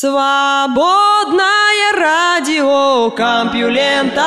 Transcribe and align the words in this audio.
Свободное 0.00 1.92
радио 1.92 3.10
Компьюлента 3.10 4.22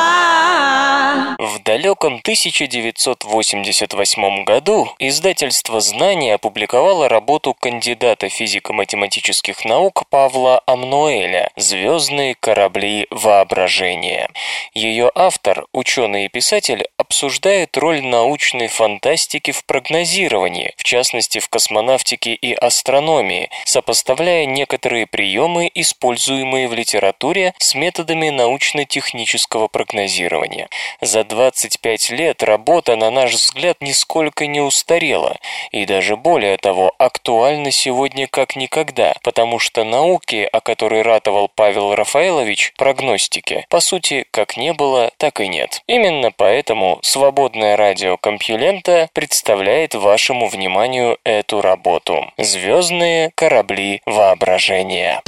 В 1.39 1.63
далеком 1.63 2.15
1988 2.15 4.43
году 4.43 4.93
издательство 4.99 5.79
«Знания» 5.79 6.33
опубликовало 6.33 7.07
работу 7.07 7.53
кандидата 7.53 8.27
физико-математических 8.27 9.63
наук 9.63 10.03
Павла 10.09 10.61
Амнуэля 10.65 11.51
«Звездные 11.55 12.35
корабли 12.35 13.07
воображения». 13.09 14.27
Ее 14.73 15.09
автор, 15.15 15.67
ученый 15.71 16.25
и 16.25 16.29
писатель, 16.29 16.85
обсуждает 16.97 17.77
роль 17.77 18.01
научной 18.01 18.67
фантастики 18.67 19.51
в 19.51 19.63
прогнозировании, 19.65 20.73
в 20.75 20.83
частности 20.83 21.39
в 21.39 21.47
космонавтике 21.47 22.33
и 22.33 22.53
астрономии, 22.53 23.49
сопоставляя 23.65 24.45
некоторые 24.45 25.07
приемы, 25.07 25.60
используемые 25.67 26.67
в 26.67 26.73
литературе, 26.73 27.53
с 27.57 27.75
методами 27.75 28.29
научно-технического 28.29 29.67
прогнозирования. 29.67 30.69
За 31.01 31.23
25 31.23 32.09
лет 32.11 32.43
работа, 32.43 32.95
на 32.95 33.11
наш 33.11 33.33
взгляд, 33.33 33.77
нисколько 33.81 34.47
не 34.47 34.61
устарела, 34.61 35.37
и 35.71 35.85
даже 35.85 36.15
более 36.17 36.57
того, 36.57 36.93
актуальна 36.97 37.71
сегодня 37.71 38.27
как 38.27 38.55
никогда, 38.55 39.13
потому 39.23 39.59
что 39.59 39.83
науки, 39.83 40.47
о 40.51 40.61
которой 40.61 41.01
ратовал 41.01 41.49
Павел 41.53 41.95
Рафаэлович, 41.95 42.73
прогностики, 42.77 43.65
по 43.69 43.79
сути, 43.79 44.25
как 44.31 44.57
не 44.57 44.73
было, 44.73 45.11
так 45.17 45.39
и 45.41 45.47
нет. 45.47 45.81
Именно 45.87 46.31
поэтому 46.31 46.99
свободное 47.01 47.75
радио 47.77 48.17
Компьюлента 48.17 49.09
представляет 49.13 49.95
вашему 49.95 50.47
вниманию 50.47 51.17
эту 51.23 51.61
работу. 51.61 52.31
Звездные 52.37 53.31
корабли 53.35 54.01
воображения. 54.05 55.21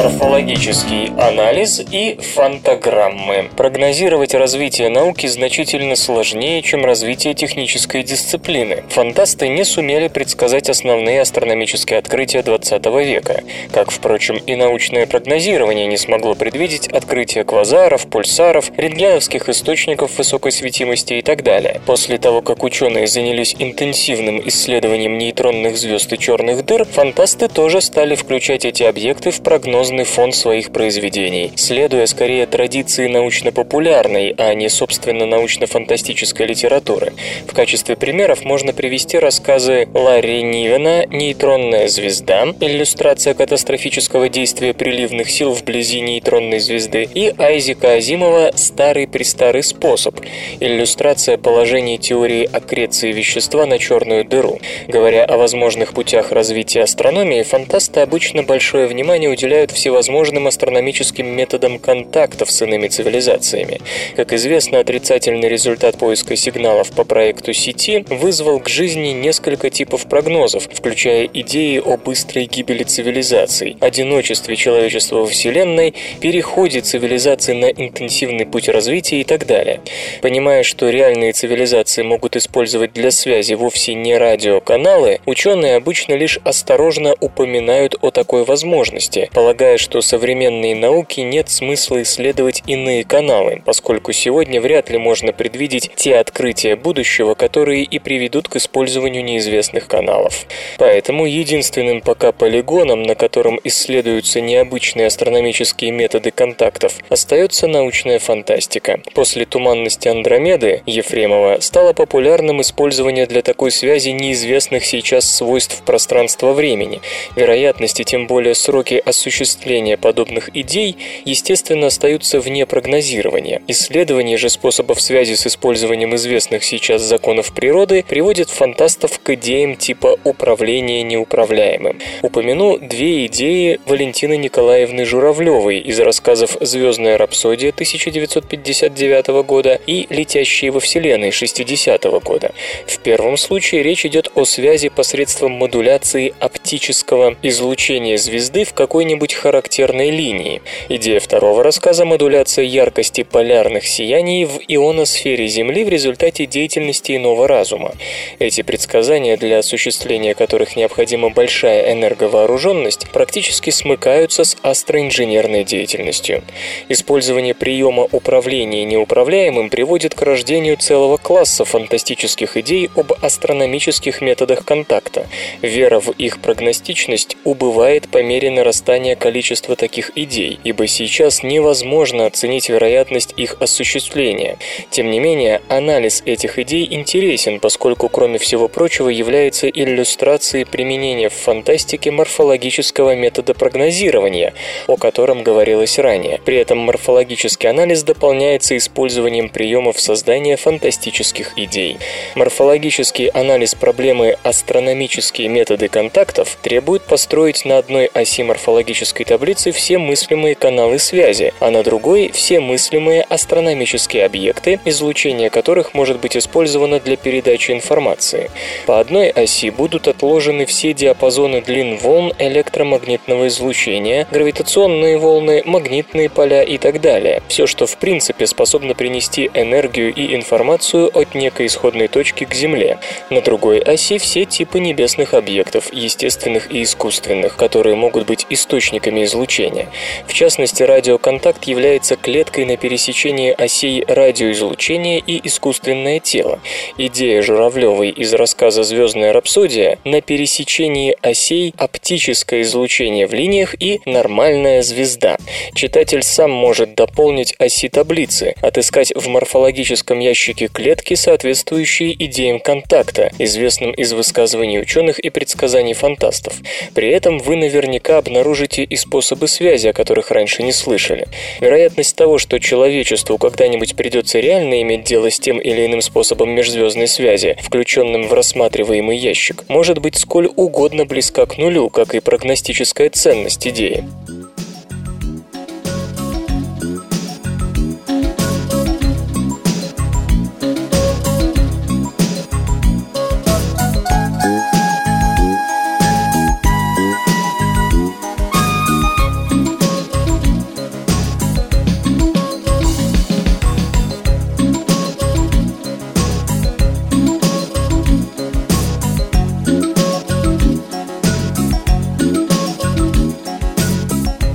Морфологический 0.00 1.12
анализ 1.18 1.82
и 1.90 2.18
фантаграммы. 2.34 3.50
Прогнозировать 3.54 4.32
развитие 4.32 4.88
науки 4.88 5.26
значительно 5.26 5.94
сложнее, 5.94 6.62
чем 6.62 6.86
развитие 6.86 7.34
технической 7.34 8.02
дисциплины. 8.02 8.84
Фантасты 8.88 9.48
не 9.48 9.62
сумели 9.62 10.08
предсказать 10.08 10.70
основные 10.70 11.20
астрономические 11.20 11.98
открытия 11.98 12.42
20 12.42 12.86
века, 12.86 13.42
как, 13.72 13.90
впрочем, 13.90 14.36
и 14.38 14.56
научное 14.56 15.06
прогнозирование 15.06 15.86
не 15.86 15.98
смогло 15.98 16.34
предвидеть 16.34 16.88
открытие 16.88 17.44
квазаров, 17.44 18.06
пульсаров, 18.06 18.70
рентгеновских 18.78 19.50
источников 19.50 20.16
высокой 20.16 20.52
светимости 20.52 21.14
и 21.14 21.22
так 21.22 21.42
далее. 21.42 21.82
После 21.84 22.16
того, 22.16 22.40
как 22.40 22.64
ученые 22.64 23.06
занялись 23.06 23.54
интенсивным 23.58 24.40
исследованием 24.48 25.18
нейтронных 25.18 25.76
звезд 25.76 26.10
и 26.14 26.18
черных 26.18 26.64
дыр, 26.64 26.86
фантасты 26.86 27.48
тоже 27.48 27.82
стали 27.82 28.14
включать 28.14 28.64
эти 28.64 28.82
объекты 28.82 29.30
в 29.30 29.42
прогноз 29.42 29.89
прогнозный 29.90 30.04
фон 30.04 30.32
своих 30.32 30.70
произведений, 30.70 31.52
следуя 31.56 32.06
скорее 32.06 32.46
традиции 32.46 33.08
научно-популярной, 33.08 34.34
а 34.38 34.54
не 34.54 34.68
собственно 34.68 35.26
научно-фантастической 35.26 36.46
литературы. 36.46 37.12
В 37.48 37.54
качестве 37.54 37.96
примеров 37.96 38.44
можно 38.44 38.72
привести 38.72 39.18
рассказы 39.18 39.88
Ларри 39.92 40.42
Нивена 40.42 41.06
«Нейтронная 41.06 41.88
звезда», 41.88 42.46
иллюстрация 42.60 43.34
катастрофического 43.34 44.28
действия 44.28 44.74
приливных 44.74 45.28
сил 45.28 45.52
вблизи 45.52 46.00
нейтронной 46.00 46.60
звезды, 46.60 47.08
и 47.12 47.34
Айзека 47.36 47.94
Азимова 47.94 48.52
«Старый-престарый 48.54 49.64
способ», 49.64 50.20
иллюстрация 50.60 51.36
положений 51.36 51.98
теории 51.98 52.48
аккреции 52.52 53.12
вещества 53.12 53.66
на 53.66 53.78
черную 53.78 54.24
дыру. 54.24 54.60
Говоря 54.86 55.24
о 55.24 55.36
возможных 55.36 55.94
путях 55.94 56.30
развития 56.30 56.82
астрономии, 56.82 57.42
фантасты 57.42 58.00
обычно 58.00 58.44
большое 58.44 58.86
внимание 58.86 59.28
уделяют 59.28 59.72
всевозможным 59.80 60.46
астрономическим 60.46 61.26
методам 61.26 61.78
контактов 61.78 62.50
с 62.50 62.60
иными 62.60 62.88
цивилизациями. 62.88 63.80
Как 64.14 64.34
известно, 64.34 64.78
отрицательный 64.78 65.48
результат 65.48 65.96
поиска 65.96 66.36
сигналов 66.36 66.90
по 66.90 67.04
проекту 67.04 67.54
сети 67.54 68.04
вызвал 68.10 68.60
к 68.60 68.68
жизни 68.68 69.08
несколько 69.08 69.70
типов 69.70 70.06
прогнозов, 70.06 70.68
включая 70.70 71.24
идеи 71.32 71.78
о 71.78 71.96
быстрой 71.96 72.44
гибели 72.44 72.82
цивилизаций, 72.82 73.78
одиночестве 73.80 74.54
человечества 74.54 75.20
во 75.20 75.26
Вселенной, 75.26 75.94
переходе 76.20 76.82
цивилизации 76.82 77.54
на 77.54 77.70
интенсивный 77.70 78.44
путь 78.44 78.68
развития 78.68 79.22
и 79.22 79.24
так 79.24 79.46
далее. 79.46 79.80
Понимая, 80.20 80.62
что 80.62 80.90
реальные 80.90 81.32
цивилизации 81.32 82.02
могут 82.02 82.36
использовать 82.36 82.92
для 82.92 83.10
связи 83.10 83.54
вовсе 83.54 83.94
не 83.94 84.18
радиоканалы, 84.18 85.20
ученые 85.24 85.76
обычно 85.76 86.12
лишь 86.12 86.38
осторожно 86.44 87.14
упоминают 87.18 87.96
о 88.02 88.10
такой 88.10 88.44
возможности, 88.44 89.30
полагая 89.32 89.69
полагая, 89.70 89.78
что 89.78 90.00
современной 90.00 90.74
науке 90.74 91.22
нет 91.22 91.48
смысла 91.48 92.02
исследовать 92.02 92.62
иные 92.66 93.04
каналы, 93.04 93.62
поскольку 93.64 94.12
сегодня 94.12 94.60
вряд 94.60 94.90
ли 94.90 94.98
можно 94.98 95.32
предвидеть 95.32 95.90
те 95.94 96.16
открытия 96.16 96.74
будущего, 96.74 97.34
которые 97.34 97.84
и 97.84 97.98
приведут 98.00 98.48
к 98.48 98.56
использованию 98.56 99.22
неизвестных 99.22 99.86
каналов. 99.86 100.46
Поэтому 100.78 101.26
единственным 101.26 102.00
пока 102.00 102.32
полигоном, 102.32 103.02
на 103.02 103.14
котором 103.14 103.60
исследуются 103.62 104.40
необычные 104.40 105.06
астрономические 105.06 105.92
методы 105.92 106.32
контактов, 106.32 106.94
остается 107.08 107.68
научная 107.68 108.18
фантастика. 108.18 109.00
После 109.14 109.44
туманности 109.44 110.08
Андромеды 110.08 110.82
Ефремова 110.86 111.58
стало 111.60 111.92
популярным 111.92 112.60
использование 112.60 113.26
для 113.26 113.42
такой 113.42 113.70
связи 113.70 114.10
неизвестных 114.10 114.84
сейчас 114.84 115.30
свойств 115.30 115.82
пространства-времени, 115.84 117.00
вероятности, 117.36 118.02
тем 118.02 118.26
более 118.26 118.54
сроки 118.54 119.00
осуществления 119.04 119.59
осуществления 119.60 119.96
подобных 119.96 120.48
идей, 120.54 120.96
естественно, 121.24 121.88
остаются 121.88 122.40
вне 122.40 122.64
прогнозирования. 122.64 123.60
Исследование 123.68 124.38
же 124.38 124.48
способов 124.48 125.00
связи 125.00 125.34
с 125.34 125.46
использованием 125.46 126.14
известных 126.14 126.64
сейчас 126.64 127.02
законов 127.02 127.52
природы 127.52 128.04
приводит 128.08 128.48
фантастов 128.48 129.20
к 129.20 129.30
идеям 129.34 129.76
типа 129.76 130.18
управления 130.24 131.02
неуправляемым. 131.02 131.98
Упомяну 132.22 132.78
две 132.78 133.26
идеи 133.26 133.80
Валентины 133.86 134.38
Николаевны 134.38 135.04
Журавлевой 135.04 135.78
из 135.78 136.00
рассказов 136.00 136.56
«Звездная 136.60 137.18
рапсодия» 137.18 137.70
1959 137.70 139.44
года 139.44 139.78
и 139.86 140.06
«Летящие 140.08 140.70
во 140.70 140.80
Вселенной» 140.80 141.32
60 141.32 142.04
года. 142.22 142.52
В 142.86 142.98
первом 142.98 143.36
случае 143.36 143.82
речь 143.82 144.06
идет 144.06 144.30
о 144.34 144.44
связи 144.44 144.88
посредством 144.88 145.52
модуляции 145.52 146.32
оптического 146.40 147.36
излучения 147.42 148.16
звезды 148.16 148.64
в 148.64 148.72
какой-нибудь 148.72 149.34
характерной 149.50 150.10
линии. 150.10 150.62
Идея 150.88 151.18
второго 151.18 151.64
рассказа– 151.64 152.04
модуляция 152.06 152.64
яркости 152.64 153.24
полярных 153.24 153.84
сияний 153.84 154.44
в 154.44 154.60
ионосфере 154.68 155.48
Земли 155.48 155.82
в 155.82 155.88
результате 155.88 156.46
деятельности 156.46 157.16
иного 157.16 157.48
разума. 157.48 157.94
Эти 158.38 158.62
предсказания, 158.62 159.36
для 159.36 159.58
осуществления 159.58 160.34
которых 160.36 160.76
необходима 160.76 161.30
большая 161.30 161.92
энерговооруженность, 161.92 163.10
практически 163.10 163.70
смыкаются 163.70 164.44
с 164.44 164.56
астроинженерной 164.62 165.64
деятельностью. 165.64 166.44
Использование 166.88 167.54
приема 167.54 168.04
управления 168.04 168.84
неуправляемым 168.84 169.68
приводит 169.68 170.14
к 170.14 170.22
рождению 170.22 170.76
целого 170.76 171.16
класса 171.16 171.64
фантастических 171.64 172.56
идей 172.56 172.88
об 172.94 173.12
астрономических 173.20 174.20
методах 174.20 174.64
контакта. 174.64 175.26
Вера 175.60 175.98
в 175.98 176.10
их 176.12 176.40
прогностичность 176.40 177.36
убывает 177.42 178.08
по 178.08 178.22
мере 178.22 178.52
нарастания 178.52 179.16
количества 179.16 179.39
количество 179.40 179.74
таких 179.74 180.10
идей, 180.16 180.60
ибо 180.64 180.86
сейчас 180.86 181.42
невозможно 181.42 182.26
оценить 182.26 182.68
вероятность 182.68 183.32
их 183.38 183.56
осуществления. 183.58 184.58
Тем 184.90 185.10
не 185.10 185.18
менее, 185.18 185.62
анализ 185.68 186.22
этих 186.26 186.58
идей 186.58 186.86
интересен, 186.90 187.58
поскольку, 187.58 188.10
кроме 188.10 188.36
всего 188.36 188.68
прочего, 188.68 189.08
является 189.08 189.66
иллюстрацией 189.70 190.66
применения 190.66 191.30
в 191.30 191.32
фантастике 191.32 192.10
морфологического 192.10 193.14
метода 193.14 193.54
прогнозирования, 193.54 194.52
о 194.86 194.98
котором 194.98 195.42
говорилось 195.42 195.98
ранее. 195.98 196.38
При 196.44 196.58
этом 196.58 196.76
морфологический 196.76 197.70
анализ 197.70 198.02
дополняется 198.02 198.76
использованием 198.76 199.48
приемов 199.48 199.98
создания 199.98 200.58
фантастических 200.58 201.54
идей. 201.56 201.96
Морфологический 202.34 203.28
анализ 203.28 203.74
проблемы 203.74 204.36
астрономические 204.42 205.48
методы 205.48 205.88
контактов 205.88 206.58
требует 206.60 207.04
построить 207.04 207.64
на 207.64 207.78
одной 207.78 208.04
оси 208.12 208.42
морфологической 208.42 209.29
таблицы 209.30 209.70
все 209.70 209.96
мыслимые 209.98 210.56
каналы 210.56 210.98
связи, 210.98 211.54
а 211.60 211.70
на 211.70 211.84
другой– 211.84 212.32
все 212.34 212.58
мыслимые 212.58 213.22
астрономические 213.22 214.24
объекты, 214.26 214.80
излучение 214.84 215.50
которых 215.50 215.94
может 215.94 216.18
быть 216.18 216.36
использовано 216.36 216.98
для 216.98 217.16
передачи 217.16 217.70
информации. 217.70 218.50
По 218.86 218.98
одной 218.98 219.28
оси 219.30 219.70
будут 219.70 220.08
отложены 220.08 220.66
все 220.66 220.92
диапазоны 220.94 221.60
длин 221.60 221.96
волн 221.98 222.32
электромагнитного 222.40 223.46
излучения, 223.46 224.26
гравитационные 224.32 225.16
волны, 225.16 225.62
магнитные 225.64 226.28
поля 226.28 226.64
и 226.64 226.76
так 226.76 227.00
далее. 227.00 227.40
Все, 227.46 227.68
что 227.68 227.86
в 227.86 227.98
принципе 227.98 228.48
способно 228.48 228.96
принести 228.96 229.48
энергию 229.54 230.12
и 230.12 230.34
информацию 230.34 231.08
от 231.16 231.36
некой 231.36 231.66
исходной 231.66 232.08
точки 232.08 232.46
к 232.46 232.52
Земле. 232.52 232.98
На 233.30 233.42
другой 233.42 233.78
оси 233.78 234.18
все 234.18 234.44
типы 234.44 234.80
небесных 234.80 235.34
объектов, 235.34 235.92
естественных 235.92 236.72
и 236.72 236.82
искусственных, 236.82 237.54
которые 237.54 237.94
могут 237.94 238.26
быть 238.26 238.44
источниками 238.50 239.09
излучения. 239.24 239.88
В 240.26 240.32
частности, 240.32 240.82
радиоконтакт 240.82 241.64
является 241.64 242.16
клеткой 242.16 242.64
на 242.64 242.76
пересечении 242.76 243.50
осей 243.50 244.04
радиоизлучения 244.06 245.22
и 245.24 245.40
искусственное 245.46 246.20
тело. 246.20 246.60
Идея 246.96 247.42
Журавлевой 247.42 248.10
из 248.10 248.32
рассказа 248.34 248.82
«Звездная 248.82 249.32
рапсодия» 249.32 249.98
на 250.04 250.20
пересечении 250.20 251.16
осей 251.22 251.74
оптическое 251.76 252.62
излучение 252.62 253.26
в 253.26 253.34
линиях 253.34 253.74
и 253.80 254.00
нормальная 254.06 254.82
звезда. 254.82 255.36
Читатель 255.74 256.22
сам 256.22 256.50
может 256.50 256.94
дополнить 256.94 257.54
оси 257.58 257.88
таблицы, 257.88 258.54
отыскать 258.60 259.12
в 259.14 259.28
морфологическом 259.28 260.18
ящике 260.18 260.68
клетки, 260.68 261.14
соответствующие 261.14 262.12
идеям 262.24 262.60
контакта, 262.60 263.30
известным 263.38 263.92
из 263.92 264.12
высказываний 264.12 264.80
ученых 264.80 265.18
и 265.18 265.30
предсказаний 265.30 265.94
фантастов. 265.94 266.54
При 266.94 267.08
этом 267.08 267.38
вы 267.38 267.56
наверняка 267.56 268.18
обнаружите 268.18 268.84
и 268.84 268.96
способы 269.00 269.48
связи, 269.48 269.88
о 269.88 269.92
которых 269.92 270.30
раньше 270.30 270.62
не 270.62 270.72
слышали. 270.72 271.26
Вероятность 271.60 272.14
того, 272.16 272.38
что 272.38 272.60
человечеству 272.60 273.38
когда-нибудь 273.38 273.96
придется 273.96 274.40
реально 274.40 274.82
иметь 274.82 275.04
дело 275.04 275.30
с 275.30 275.38
тем 275.38 275.58
или 275.58 275.86
иным 275.86 276.00
способом 276.02 276.50
межзвездной 276.50 277.08
связи, 277.08 277.56
включенным 277.62 278.28
в 278.28 278.32
рассматриваемый 278.32 279.16
ящик, 279.16 279.64
может 279.68 279.98
быть 279.98 280.16
сколь 280.16 280.48
угодно 280.54 281.04
близка 281.04 281.46
к 281.46 281.58
нулю, 281.58 281.88
как 281.88 282.14
и 282.14 282.20
прогностическая 282.20 283.10
ценность 283.10 283.66
идеи. 283.66 284.04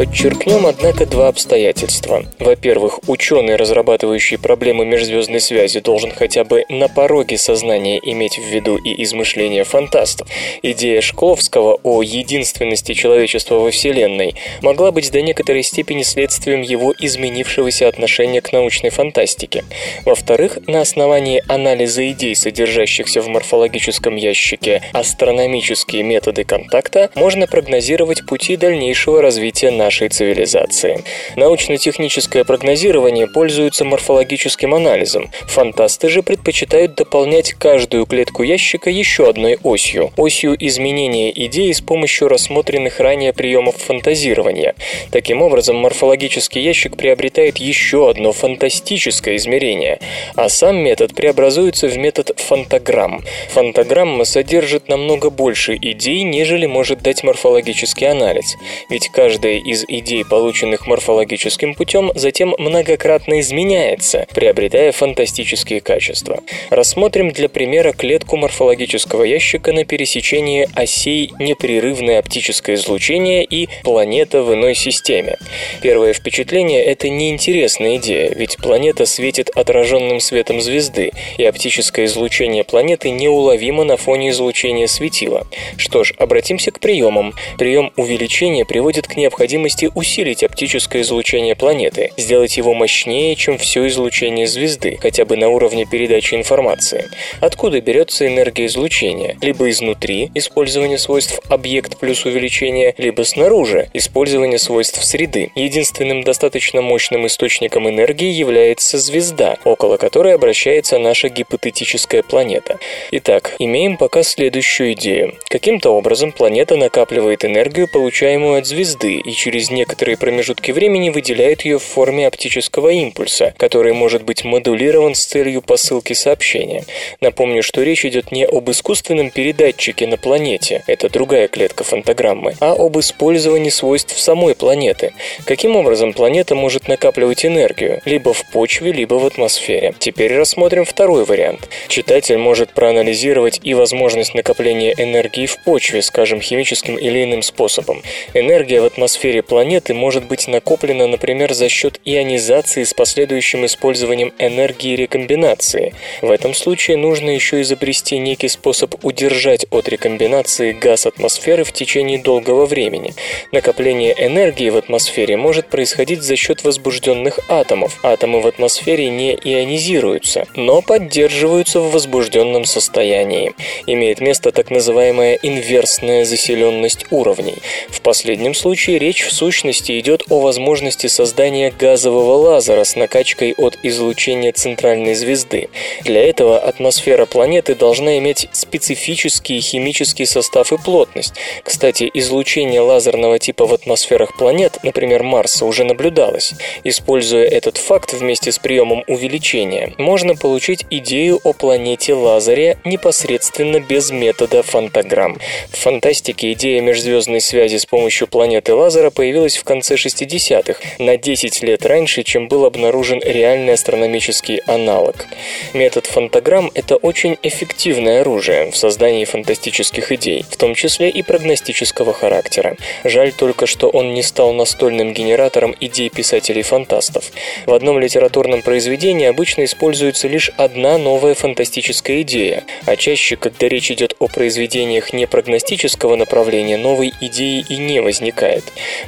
Подчеркнем, 0.06 0.68
однако, 0.68 1.08
два 1.08 1.30
обстоятельства. 1.30 2.26
Во-первых, 2.38 3.00
ученый, 3.08 3.56
разрабатывающий 3.56 4.38
проблемы 4.38 4.86
межзвездной 4.86 5.40
связи, 5.40 5.80
должен 5.80 6.12
хотя 6.12 6.44
бы 6.44 6.64
на 6.70 6.88
пороге 6.88 7.40
сознания 7.40 8.00
иметь 8.04 8.38
в 8.38 8.44
виду 8.44 8.78
и 8.78 9.04
измышления 9.04 9.64
фантастов. 9.64 10.28
Идея 10.62 11.02
Шкловского 11.02 11.80
о 11.82 12.04
единственности 12.04 12.94
человечества 12.94 13.56
во 13.56 13.72
Вселенной 13.72 14.36
могла 14.62 14.92
быть 14.92 15.12
до 15.12 15.24
некоторой 15.24 15.64
степени 15.64 16.04
следствием 16.04 16.62
его 16.62 16.94
изменившегося 16.98 17.88
отношения 17.88 18.42
к 18.42 18.54
научной 18.54 18.92
фантастике. 18.92 19.64
Во-вторых, 20.06 20.60
на 20.68 20.82
основании 20.82 21.44
анализа 21.48 22.08
идей, 22.12 22.36
содержащихся 22.36 23.22
в 23.22 23.28
морфологическом 23.28 24.18
ящике 24.18 24.84
астрономические 24.94 26.04
методы 26.04 26.44
контакта, 26.44 27.10
можно 27.16 27.48
прогнозировать 27.48 28.26
пути 28.28 28.56
дальнейшего 28.56 29.22
развития 29.22 29.72
нашей 29.72 29.95
цивилизации. 30.10 31.04
Научно-техническое 31.36 32.44
прогнозирование 32.44 33.28
пользуется 33.28 33.86
морфологическим 33.86 34.74
анализом. 34.74 35.32
Фантасты 35.48 36.10
же 36.10 36.22
предпочитают 36.22 36.96
дополнять 36.96 37.54
каждую 37.54 38.06
клетку 38.06 38.44
ящика 38.44 38.90
еще 38.90 39.30
одной 39.30 39.58
осью– 39.64 40.12
осью 40.18 40.56
изменения 40.60 41.32
идеи 41.46 41.72
с 41.72 41.82
помощью 41.82 42.28
рассмотренных 42.28 43.00
ранее 43.00 43.34
приемов 43.34 43.78
фантазирования. 43.78 44.76
Таким 45.12 45.42
образом, 45.42 45.78
морфологический 45.78 46.62
ящик 46.62 46.98
приобретает 46.98 47.58
еще 47.58 48.10
одно 48.10 48.32
фантастическое 48.32 49.36
измерение, 49.38 50.00
а 50.36 50.50
сам 50.50 50.78
метод 50.78 51.16
преобразуется 51.16 51.88
в 51.88 51.98
метод 51.98 52.40
фантаграмм. 52.40 53.24
Фантаграмма 53.50 54.26
содержит 54.26 54.88
намного 54.90 55.30
больше 55.30 55.76
идей, 55.76 56.24
нежели 56.24 56.66
может 56.66 57.02
дать 57.02 57.24
морфологический 57.24 58.08
анализ, 58.08 58.56
ведь 58.90 59.10
каждая 59.10 59.58
из 59.58 59.75
идей, 59.88 60.24
полученных 60.24 60.88
морфологическим 60.88 61.74
путем, 61.74 62.12
затем 62.16 62.54
многократно 62.58 63.40
изменяется, 63.40 64.28
приобретая 64.34 64.92
фантастические 64.92 65.82
качества. 65.82 66.40
Рассмотрим 66.70 67.32
для 67.32 67.50
примера 67.50 67.92
клетку 67.92 68.38
морфологического 68.38 69.24
ящика 69.24 69.74
на 69.74 69.84
пересечении 69.84 70.70
осей 70.76 71.34
непрерывное 71.40 72.20
оптическое 72.20 72.76
излучение 72.76 73.44
и 73.44 73.68
планета 73.84 74.44
в 74.44 74.54
иной 74.54 74.76
системе. 74.76 75.38
Первое 75.82 76.14
впечатление– 76.14 76.84
это 76.86 77.10
неинтересная 77.10 77.98
идея, 77.98 78.32
ведь 78.36 78.58
планета 78.58 79.06
светит 79.06 79.50
отраженным 79.50 80.20
светом 80.20 80.62
звезды, 80.62 81.12
и 81.38 81.44
оптическое 81.44 82.06
излучение 82.06 82.64
планеты 82.64 83.10
неуловимо 83.10 83.84
на 83.84 83.98
фоне 83.98 84.30
излучения 84.30 84.88
светила. 84.88 85.48
Что 85.78 86.04
ж, 86.04 86.14
обратимся 86.18 86.72
к 86.72 86.80
приемам. 86.80 87.34
Прием 87.58 87.92
увеличения 87.96 88.66
приводит 88.66 89.08
к 89.08 89.16
необходимости 89.16 89.65
необходимости 89.66 89.90
усилить 89.96 90.44
оптическое 90.44 91.02
излучение 91.02 91.56
планеты, 91.56 92.12
сделать 92.18 92.58
его 92.58 92.74
мощнее, 92.74 93.36
чем 93.36 93.58
все 93.58 93.88
излучение 93.88 94.48
звезды, 94.48 94.98
хотя 95.02 95.26
бы 95.26 95.38
на 95.38 95.50
уровне 95.50 95.86
передачи 95.86 96.36
информации. 96.36 97.06
Откуда 97.42 97.82
берется 97.82 98.28
энергия 98.28 98.68
излучения? 98.68 99.36
Либо 99.42 99.70
изнутри, 99.70 100.30
использование 100.36 100.98
свойств 100.98 101.40
объект 101.50 101.98
плюс 101.98 102.26
увеличение, 102.26 102.94
либо 102.98 103.24
снаружи, 103.24 103.90
использование 103.94 104.60
свойств 104.60 105.04
среды. 105.04 105.52
Единственным 105.56 106.24
достаточно 106.24 106.82
мощным 106.82 107.26
источником 107.26 107.90
энергии 107.90 108.32
является 108.32 108.98
звезда, 109.00 109.58
около 109.64 109.98
которой 109.98 110.36
обращается 110.36 111.00
наша 111.00 111.30
гипотетическая 111.30 112.22
планета. 112.22 112.78
Итак, 113.12 113.56
имеем 113.60 113.98
пока 113.98 114.24
следующую 114.24 114.94
идею. 114.94 115.34
Каким-то 115.50 115.92
образом 115.92 116.32
планета 116.32 116.76
накапливает 116.76 117.46
энергию, 117.46 117.88
получаемую 117.88 118.60
от 118.60 118.68
звезды, 118.68 119.16
и 119.16 119.32
через 119.32 119.55
некоторые 119.70 120.18
промежутки 120.18 120.72
времени 120.72 121.10
выделяет 121.10 121.64
ее 121.66 121.80
в 121.80 121.84
форме 121.84 122.28
оптического 122.28 122.90
импульса, 122.90 123.54
который 123.58 123.94
может 123.94 124.24
быть 124.24 124.44
модулирован 124.44 125.16
с 125.16 125.26
целью 125.26 125.62
посылки 125.62 126.14
сообщения. 126.14 126.86
Напомню, 127.22 127.64
что 127.64 127.84
речь 127.84 128.06
идет 128.06 128.32
не 128.32 128.46
об 128.46 128.70
искусственном 128.70 129.30
передатчике 129.30 130.08
на 130.08 130.18
планете, 130.18 130.84
это 130.88 131.10
другая 131.10 131.48
клетка 131.48 131.84
фантаграммы, 131.84 132.56
а 132.60 132.74
об 132.74 132.98
использовании 133.00 133.70
свойств 133.70 134.18
самой 134.20 134.56
планеты. 134.56 135.14
Каким 135.46 135.76
образом 135.76 136.14
планета 136.14 136.56
может 136.56 136.88
накапливать 136.88 137.46
энергию? 137.46 138.02
Либо 138.06 138.34
в 138.34 138.50
почве, 138.52 138.92
либо 138.92 139.16
в 139.16 139.26
атмосфере. 139.26 139.94
Теперь 140.00 140.36
рассмотрим 140.36 140.86
второй 140.86 141.26
вариант. 141.26 141.70
Читатель 141.88 142.38
может 142.38 142.74
проанализировать 142.74 143.60
и 143.64 143.74
возможность 143.74 144.34
накопления 144.34 144.94
энергии 144.98 145.46
в 145.46 145.58
почве, 145.64 146.02
скажем, 146.02 146.42
химическим 146.42 146.96
или 146.98 147.24
иным 147.24 147.42
способом. 147.42 148.02
Энергия 148.34 148.82
в 148.82 148.86
атмосфере 148.86 149.44
планеты 149.46 149.94
может 149.94 150.26
быть 150.26 150.48
накоплено, 150.48 151.08
например, 151.08 151.54
за 151.54 151.70
счет 151.70 152.00
ионизации 152.06 152.84
с 152.84 152.94
последующим 152.94 153.66
использованием 153.66 154.34
энергии 154.40 154.96
рекомбинации. 154.96 155.94
В 156.22 156.32
этом 156.32 156.54
случае 156.54 156.98
нужно 156.98 157.30
еще 157.30 157.62
изобрести 157.62 158.18
некий 158.18 158.50
способ 158.50 159.04
удержать 159.04 159.66
от 159.70 159.88
рекомбинации 159.88 160.72
газ 160.72 161.06
атмосферы 161.06 161.64
в 161.64 161.72
течение 161.72 162.20
долгого 162.20 162.66
времени. 162.66 163.14
Накопление 163.52 164.16
энергии 164.18 164.70
в 164.70 164.78
атмосфере 164.78 165.38
может 165.38 165.68
происходить 165.68 166.22
за 166.22 166.36
счет 166.36 166.64
возбужденных 166.64 167.40
атомов. 167.50 168.00
Атомы 168.04 168.42
в 168.42 168.48
атмосфере 168.48 169.10
не 169.10 169.34
ионизируются, 169.34 170.48
но 170.56 170.82
поддерживаются 170.82 171.80
в 171.80 171.92
возбужденном 171.92 172.66
состоянии. 172.66 173.54
Имеет 173.88 174.22
место 174.22 174.52
так 174.52 174.72
называемая 174.72 175.38
инверсная 175.42 176.26
заселенность 176.26 177.06
уровней. 177.12 177.56
В 177.90 178.02
последнем 178.02 178.54
случае 178.54 179.00
речь 179.00 179.24
в 179.24 179.34
сущности 179.36 180.00
идет 180.00 180.24
о 180.30 180.40
возможности 180.40 181.08
создания 181.08 181.72
газового 181.72 182.36
лазера 182.36 182.84
с 182.84 182.96
накачкой 182.96 183.54
от 183.58 183.78
излучения 183.84 184.52
центральной 184.52 185.14
звезды. 185.14 185.70
Для 186.04 186.28
этого 186.28 186.58
атмосфера 186.58 187.26
планеты 187.26 187.76
должна 187.76 188.18
иметь 188.18 188.48
специфический 188.54 189.60
химический 189.60 190.26
состав 190.26 190.72
и 190.72 190.78
плотность. 190.78 191.34
Кстати, 191.64 192.10
излучение 192.14 192.80
лазерного 192.80 193.38
типа 193.38 193.66
в 193.66 193.74
атмосферах 193.74 194.38
планет, 194.38 194.80
например, 194.84 195.24
Марса, 195.24 195.66
уже 195.66 195.84
наблюдалось. 195.84 196.54
Используя 196.84 197.46
этот 197.46 197.78
факт 197.78 198.14
вместе 198.14 198.52
с 198.52 198.60
приемом 198.60 199.04
увеличения, 199.08 199.94
можно 199.98 200.36
получить 200.36 200.86
идею 200.90 201.40
о 201.44 201.54
планете 201.54 202.14
лазере 202.14 202.78
непосредственно 202.86 203.80
без 203.80 204.12
метода 204.12 204.64
фантаграмм. 204.64 205.38
В 205.72 205.78
фантастике 205.78 206.54
идея 206.54 206.82
межзвездной 206.82 207.42
связи 207.42 207.78
с 207.78 207.86
помощью 207.86 208.28
планеты 208.28 208.74
лазера 208.74 209.10
появилась 209.10 209.25
в 209.34 209.64
конце 209.64 209.96
60-х, 209.96 210.80
на 211.00 211.18
10 211.18 211.64
лет 211.64 211.86
раньше, 211.86 212.24
чем 212.24 212.48
был 212.48 212.66
обнаружен 212.66 213.22
реальный 213.24 213.74
астрономический 213.74 214.58
аналог. 214.68 215.28
Метод 215.74 216.06
фантаграмм– 216.06 216.72
это 216.74 216.96
очень 216.96 217.38
эффективное 217.42 218.22
оружие 218.22 218.72
в 218.72 218.78
создании 218.78 219.26
фантастических 219.26 220.12
идей, 220.12 220.46
в 220.50 220.58
том 220.58 220.76
числе 220.76 221.10
и 221.10 221.22
прогностического 221.24 222.14
характера. 222.14 222.78
Жаль 223.04 223.32
только, 223.32 223.66
что 223.66 223.90
он 223.90 224.14
не 224.14 224.24
стал 224.24 224.54
настольным 224.54 225.14
генератором 225.14 225.76
идей 225.80 226.10
писателей-фантастов. 226.10 227.32
В 227.66 227.74
одном 227.74 228.00
литературном 228.00 228.62
произведении 228.62 229.26
обычно 229.26 229.66
используется 229.66 230.28
лишь 230.28 230.52
одна 230.58 230.98
новая 230.98 231.34
фантастическая 231.34 232.22
идея, 232.22 232.64
а 232.86 232.96
чаще, 232.96 233.36
когда 233.36 233.68
речь 233.68 233.92
идет 233.92 234.16
о 234.20 234.28
произведениях 234.28 235.14
не 235.14 235.28
прогностического 235.28 236.16
направления, 236.16 236.78
новой 236.78 237.14
идеи 237.22 237.66
и 237.68 237.78
не 237.78 238.02
возникает. 238.02 238.64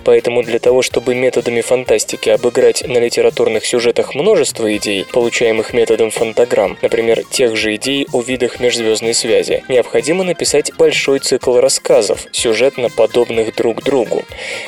Поэтому 0.08 0.42
для 0.42 0.58
того, 0.60 0.84
чтобы 0.84 1.16
методами 1.16 1.60
фантастики 1.60 2.30
обыграть 2.30 2.88
на 2.88 2.98
литературных 2.98 3.66
сюжетах 3.66 4.16
множество 4.16 4.74
идей, 4.78 5.04
получаемых 5.04 5.74
методом 5.74 6.12
фантаграмм, 6.12 6.78
например, 6.82 7.26
тех 7.30 7.58
же 7.58 7.76
идей 7.76 8.08
о 8.14 8.22
видах 8.22 8.62
межзвездной 8.62 9.14
связи, 9.14 9.66
необходимо 9.68 10.24
написать 10.24 10.72
большой 10.78 11.20
цикл 11.20 11.58
рассказов, 11.58 12.26
сюжетно 12.32 12.88
подобных 12.90 13.54
друг 13.54 13.84
другу. 13.84 14.24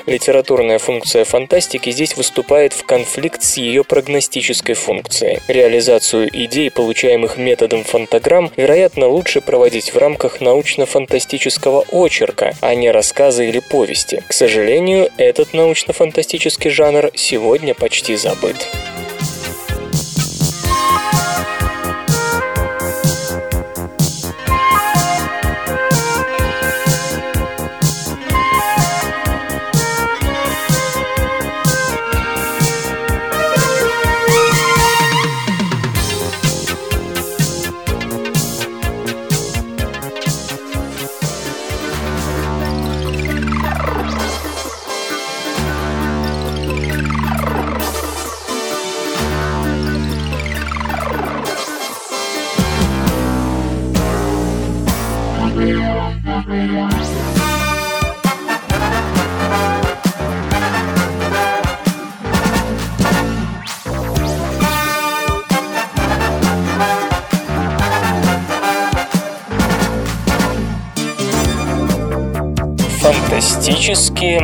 Литературная 0.07 0.77
функция 0.77 1.23
фантастики 1.23 1.89
здесь 1.89 2.17
выступает 2.17 2.73
в 2.73 2.83
конфликт 2.83 3.41
с 3.41 3.55
ее 3.55 3.85
прогностической 3.85 4.75
функцией. 4.75 5.39
Реализацию 5.47 6.27
идей, 6.33 6.69
получаемых 6.69 7.37
методом 7.37 7.85
фантаграмм, 7.85 8.51
вероятно, 8.57 9.07
лучше 9.07 9.39
проводить 9.39 9.93
в 9.93 9.97
рамках 9.97 10.41
научно-фантастического 10.41 11.85
очерка, 11.93 12.55
а 12.59 12.75
не 12.75 12.91
рассказа 12.91 13.43
или 13.43 13.59
повести. 13.59 14.21
К 14.27 14.33
сожалению, 14.33 15.09
этот 15.29 15.53
научно-фантастический 15.53 16.71
жанр 16.71 17.11
сегодня 17.15 17.73
почти 17.73 18.15
забыт. 18.15 18.67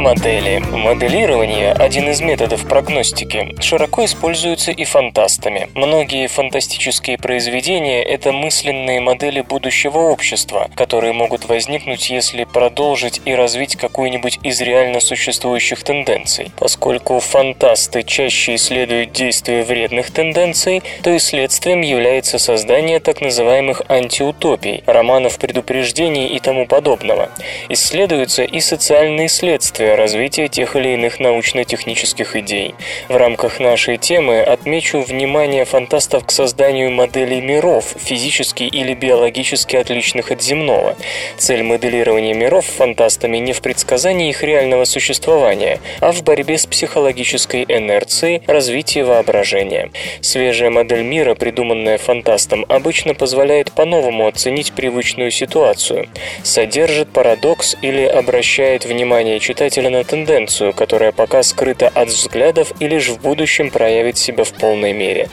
Модели. 0.05 0.59
Моделирование– 0.59 1.71
один 1.87 2.11
из 2.11 2.21
методов 2.21 2.67
прогностики. 2.67 3.55
Широко 3.59 4.05
используется 4.05 4.71
и 4.71 4.83
фантастами. 4.83 5.67
Многие 5.73 6.27
фантастические 6.27 7.17
произведения– 7.17 8.03
это 8.15 8.31
мысленные 8.31 9.01
модели 9.01 9.41
будущего 9.41 9.97
общества, 9.97 10.69
которые 10.75 11.13
могут 11.13 11.45
возникнуть, 11.45 12.11
если 12.11 12.43
продолжить 12.43 13.19
и 13.25 13.33
развить 13.33 13.77
какую-нибудь 13.77 14.37
из 14.43 14.61
реально 14.61 14.99
существующих 14.99 15.83
тенденций. 15.83 16.51
Поскольку 16.59 17.19
фантасты 17.19 18.03
чаще 18.03 18.53
исследуют 18.55 19.11
действия 19.11 19.63
вредных 19.63 20.11
тенденций, 20.11 20.83
то 21.01 21.09
и 21.09 21.17
следствием 21.17 21.81
является 21.81 22.37
создание 22.37 22.99
так 22.99 23.21
называемых 23.21 23.81
антиутопий, 23.89 24.83
романов 24.85 25.39
предупреждений 25.39 26.27
и 26.27 26.39
тому 26.39 26.67
подобного. 26.67 27.31
Исследуются 27.69 28.43
и 28.43 28.59
социальные 28.59 29.29
следствия 29.29 29.94
развития 29.95 30.47
тех 30.47 30.75
или 30.75 30.89
иных 30.89 31.19
научно-технических 31.19 32.35
идей. 32.35 32.75
В 33.09 33.15
рамках 33.15 33.59
нашей 33.59 33.97
темы 33.97 34.41
отмечу 34.41 35.01
внимание 35.01 35.65
фантастов 35.65 36.25
к 36.25 36.31
созданию 36.31 36.91
моделей 36.91 37.41
миров, 37.41 37.95
физически 37.97 38.63
или 38.63 38.93
биологически 38.93 39.75
отличных 39.75 40.31
от 40.31 40.41
земного. 40.41 40.95
Цель 41.37 41.63
моделирования 41.63 42.33
миров 42.33 42.65
фантастами 42.65 43.37
не 43.37 43.53
в 43.53 43.61
предсказании 43.61 44.29
их 44.29 44.43
реального 44.43 44.85
существования, 44.85 45.79
а 46.01 46.11
в 46.11 46.23
борьбе 46.23 46.57
с 46.57 46.65
психологической 46.65 47.65
инерцией 47.67 48.41
развития 48.47 49.03
воображения. 49.03 49.91
Свежая 50.21 50.69
модель 50.69 51.03
мира, 51.03 51.35
придуманная 51.35 51.97
фантастом, 51.97 52.65
обычно 52.67 53.13
позволяет 53.13 53.71
по-новому 53.71 54.27
оценить 54.27 54.73
привычную 54.73 55.31
ситуацию, 55.31 56.07
содержит 56.43 57.09
парадокс 57.09 57.75
или 57.81 58.03
обращает 58.03 58.85
внимание 58.85 59.39
читателя 59.39 59.84
на 59.89 60.03
тенденцию, 60.03 60.73
которая 60.73 61.11
пока 61.11 61.43
скрыта 61.43 61.87
от 61.87 62.09
взглядов 62.09 62.73
и 62.79 62.87
лишь 62.87 63.09
в 63.09 63.21
будущем 63.21 63.69
проявит 63.69 64.17
себя 64.17 64.43
в 64.43 64.53
полной 64.53 64.93
мере. 64.93 65.29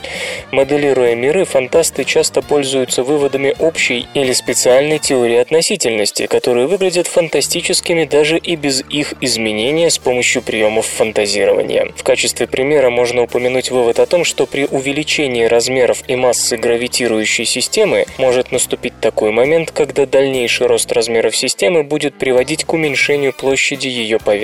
Моделируя 0.51 1.15
миры, 1.15 1.45
фантасты 1.45 2.03
часто 2.03 2.41
пользуются 2.41 3.03
выводами 3.03 3.55
общей 3.59 4.07
или 4.13 4.33
специальной 4.33 4.99
теории 4.99 5.37
относительности, 5.37 6.27
которые 6.27 6.67
выглядят 6.67 7.07
фантастическими 7.07 8.05
даже 8.05 8.37
и 8.37 8.55
без 8.55 8.83
их 8.89 9.13
изменения 9.21 9.89
с 9.89 9.97
помощью 9.97 10.41
приемов 10.41 10.85
фантазирования. 10.85 11.91
В 11.95 12.03
качестве 12.03 12.47
примера 12.47 12.89
можно 12.89 13.23
упомянуть 13.23 13.71
вывод 13.71 13.99
о 13.99 14.05
том, 14.05 14.23
что 14.23 14.45
при 14.45 14.65
увеличении 14.65 15.45
размеров 15.45 16.03
и 16.07 16.15
массы 16.15 16.57
гравитирующей 16.57 17.45
системы 17.45 18.05
может 18.17 18.51
наступить 18.51 18.99
такой 18.99 19.31
момент, 19.31 19.71
когда 19.71 20.05
дальнейший 20.05 20.67
рост 20.67 20.91
размеров 20.91 21.35
системы 21.35 21.83
будет 21.83 22.17
приводить 22.17 22.65
к 22.65 22.73
уменьшению 22.73 23.33
площади 23.33 23.87
ее 23.87 24.19
поверхности. 24.19 24.42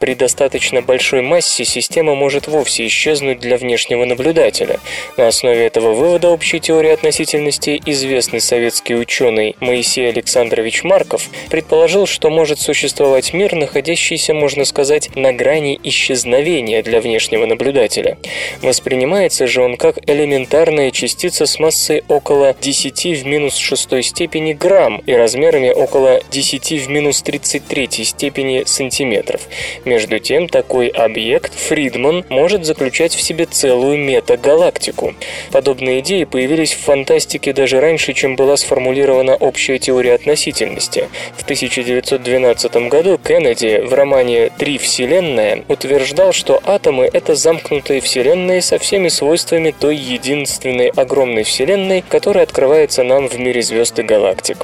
При 0.00 0.14
достаточно 0.14 0.82
большой 0.82 1.22
массе 1.22 1.64
система 1.64 2.14
может 2.14 2.46
вовсе 2.48 2.86
исчезнуть 2.86 3.40
для 3.40 3.56
внешнего 3.56 4.04
наблюдателя. 4.04 4.80
На 5.16 5.28
основе 5.28 5.66
этого 5.66 5.92
вывода 5.92 6.28
общей 6.28 6.60
теории 6.60 6.90
относительности 6.90 7.80
известный 7.84 8.40
советский 8.40 8.94
ученый 8.94 9.56
Моисей 9.60 10.08
Александрович 10.08 10.84
Марков 10.84 11.28
предположил, 11.50 12.06
что 12.06 12.30
может 12.30 12.60
существовать 12.60 13.32
мир, 13.32 13.54
находящийся, 13.54 14.34
можно 14.34 14.64
сказать, 14.64 15.14
на 15.14 15.32
грани 15.32 15.78
исчезновения 15.82 16.82
для 16.82 17.00
внешнего 17.00 17.46
наблюдателя. 17.46 18.18
Воспринимается 18.62 19.46
же 19.46 19.62
он 19.62 19.76
как 19.76 19.98
элементарная 20.08 20.90
частица 20.90 21.46
с 21.46 21.58
массой 21.58 22.04
около 22.08 22.54
10 22.60 23.22
в 23.22 23.26
минус 23.26 23.56
шестой 23.56 24.02
степени 24.02 24.52
грамм 24.52 25.02
и 25.06 25.12
размерами 25.12 25.70
около 25.70 26.20
10 26.30 26.72
в 26.84 26.90
минус 26.90 27.22
33 27.22 28.04
степени 28.04 28.64
сантиметров. 28.78 29.40
Между 29.84 30.18
тем, 30.20 30.48
такой 30.48 30.88
объект 30.88 31.52
Фридман 31.54 32.24
может 32.28 32.64
заключать 32.64 33.14
в 33.14 33.20
себе 33.20 33.44
целую 33.46 33.98
метагалактику. 33.98 35.14
Подобные 35.50 36.00
идеи 36.00 36.24
появились 36.24 36.74
в 36.74 36.80
фантастике 36.80 37.52
даже 37.52 37.80
раньше, 37.80 38.12
чем 38.12 38.36
была 38.36 38.56
сформулирована 38.56 39.34
общая 39.34 39.78
теория 39.78 40.14
относительности. 40.14 41.08
В 41.36 41.42
1912 41.42 42.88
году 42.88 43.18
Кеннеди 43.18 43.82
в 43.84 43.92
романе 43.94 44.50
«Три 44.58 44.78
вселенная» 44.78 45.64
утверждал, 45.68 46.32
что 46.32 46.60
атомы— 46.64 47.10
это 47.12 47.34
замкнутые 47.34 48.00
вселенные 48.00 48.62
со 48.62 48.78
всеми 48.78 49.08
свойствами 49.08 49.74
той 49.78 49.96
единственной 49.96 50.88
огромной 50.88 51.42
вселенной, 51.42 52.04
которая 52.08 52.44
открывается 52.44 53.02
нам 53.02 53.28
в 53.28 53.38
мире 53.38 53.62
звезд 53.62 53.98
и 53.98 54.02
галактик. 54.02 54.58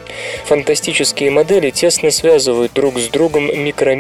Фантастические 0.45 1.31
модели 1.31 1.71
тесно 1.71 2.11
связывают 2.11 2.73
друг 2.75 2.99
с 2.99 3.09
другом 3.09 3.25
другом 3.25 3.47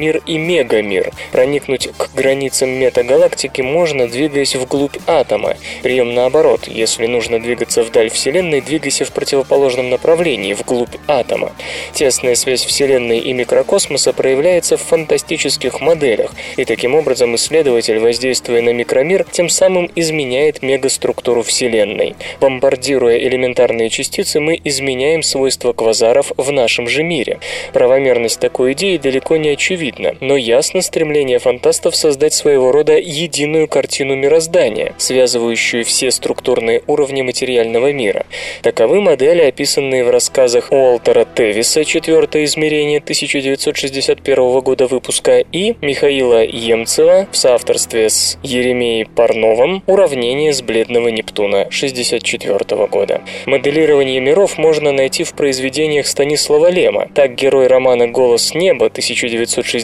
микромир 0.04 0.22
и 0.26 0.38
мегамир. 0.38 1.12
Проникнуть 1.32 1.88
к 1.96 2.14
границам 2.14 2.70
метагалактики 2.70 3.62
можно, 3.62 4.08
двигаясь 4.08 4.56
вглубь 4.56 4.96
атома. 5.06 5.56
Прием 5.82 6.14
наоборот. 6.14 6.68
Если 6.68 7.06
нужно 7.06 7.40
двигаться 7.40 7.82
вдаль 7.82 8.10
Вселенной, 8.10 8.60
двигайся 8.60 9.04
в 9.04 9.12
противоположном 9.12 9.90
направлении, 9.90 10.52
вглубь 10.52 10.96
атома. 11.06 11.52
Тесная 11.92 12.34
связь 12.34 12.64
Вселенной 12.64 13.18
и 13.18 13.32
микрокосмоса 13.32 14.12
проявляется 14.12 14.76
в 14.76 14.82
фантастических 14.82 15.80
моделях, 15.80 16.32
и 16.56 16.64
таким 16.64 16.94
образом 16.94 17.34
исследователь, 17.34 17.98
воздействуя 17.98 18.62
на 18.62 18.72
микромир, 18.72 19.24
тем 19.30 19.48
самым 19.48 19.90
изменяет 19.94 20.62
мегаструктуру 20.62 21.42
Вселенной. 21.42 22.14
Бомбардируя 22.40 23.18
элементарные 23.18 23.88
частицы, 23.88 24.40
мы 24.40 24.60
изменяем 24.64 25.22
свойства 25.22 25.72
квазаров 25.72 26.32
в 26.36 26.52
нашем 26.52 26.88
же 26.88 27.02
мире. 27.02 27.38
Правомерность 27.72 28.40
такой 28.40 28.72
идеи 28.72 28.96
далеко 28.96 29.36
не 29.36 29.50
очевидна, 29.50 29.93
но 30.20 30.36
ясно 30.36 30.82
стремление 30.82 31.38
фантастов 31.38 31.96
создать 31.96 32.34
своего 32.34 32.72
рода 32.72 32.98
единую 32.98 33.68
картину 33.68 34.16
мироздания, 34.16 34.94
связывающую 34.98 35.84
все 35.84 36.10
структурные 36.10 36.82
уровни 36.86 37.22
материального 37.22 37.92
мира. 37.92 38.26
Таковы 38.62 39.00
модели, 39.00 39.42
описанные 39.42 40.04
в 40.04 40.10
рассказах 40.10 40.70
Уолтера 40.70 41.24
Тевиса 41.24 41.84
«Четвертое 41.84 42.44
измерение» 42.44 42.98
1961 42.98 44.60
года 44.60 44.86
выпуска 44.86 45.38
и 45.38 45.74
Михаила 45.80 46.44
Емцева 46.44 47.28
в 47.30 47.36
соавторстве 47.36 48.10
с 48.10 48.38
Еремеей 48.42 49.06
Парновым 49.06 49.82
«Уравнение 49.86 50.52
с 50.52 50.62
бледного 50.62 51.08
Нептуна» 51.08 51.62
1964 51.62 52.86
года. 52.86 53.22
Моделирование 53.46 54.20
миров 54.20 54.58
можно 54.58 54.92
найти 54.92 55.24
в 55.24 55.34
произведениях 55.34 56.06
Станислава 56.06 56.70
Лема. 56.70 57.08
Так 57.14 57.34
герой 57.34 57.66
романа 57.66 58.08
«Голос 58.08 58.54
неба» 58.54 58.86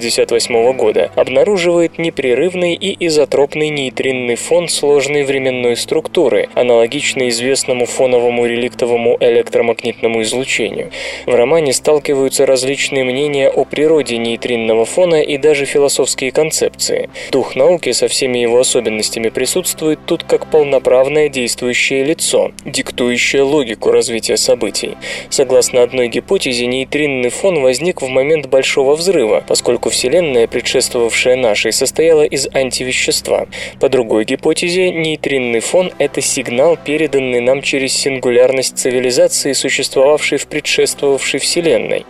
1968 0.01 0.73
года 0.77 1.11
обнаруживает 1.15 1.99
непрерывный 1.99 2.75
и 2.75 2.97
изотропный 3.07 3.69
нейтринный 3.69 4.37
фон 4.37 4.69
сложной 4.69 5.25
временной 5.25 5.77
структуры, 5.77 6.49
аналогичный 6.55 7.29
известному 7.29 7.85
фоновому 7.85 8.47
реликтовому 8.47 9.19
электромагнитному 9.21 10.23
излучению. 10.23 10.91
В 11.27 11.35
романе 11.35 11.75
сталкиваются 11.75 12.47
различные 12.47 13.05
мнения 13.05 13.51
о 13.51 13.65
природе 13.67 14.17
нейтринного 14.17 14.87
фона 14.87 15.21
и 15.21 15.37
даже 15.37 15.67
философские 15.67 16.33
концепции. 16.33 17.11
Дух 17.31 17.55
науки 17.55 17.93
со 17.93 18.09
всеми 18.09 18.39
его 18.39 18.59
особенностями 18.59 19.29
присутствует 19.29 19.99
тут 20.07 20.25
как 20.25 20.51
полноправное 20.51 21.29
действующее 21.29 22.05
лицо, 22.05 22.53
диктующее 22.65 23.43
логику 23.43 23.91
развития 23.91 24.39
событий. 24.39 24.97
Согласно 25.29 25.83
одной 25.83 26.09
гипотезе, 26.09 26.67
нейтринный 26.67 27.29
фон 27.29 27.61
возник 27.61 28.01
в 28.01 28.09
момент 28.09 28.47
Большого 28.47 28.97
взрыва, 28.97 29.45
поскольку 29.47 29.90
Вселенная, 29.91 30.47
предшествовавшая 30.47 31.37
нашей, 31.37 31.73
состояла 31.73 32.23
из 32.23 32.49
антивещества. 32.53 33.47
По 33.81 33.89
другой 33.89 34.25
гипотезе, 34.25 34.91
нейтринный 34.91 35.61
фон– 35.61 35.93
это 35.99 36.21
сигнал, 36.21 36.79
переданный 36.83 37.41
нам 37.41 37.61
через 37.63 37.93
сингулярность 37.93 38.79
цивилизации, 38.79 39.53
существовавшей 39.53 40.39
в 40.39 40.47
предшествовавшей 40.47 41.41
Вселенной. 41.41 42.07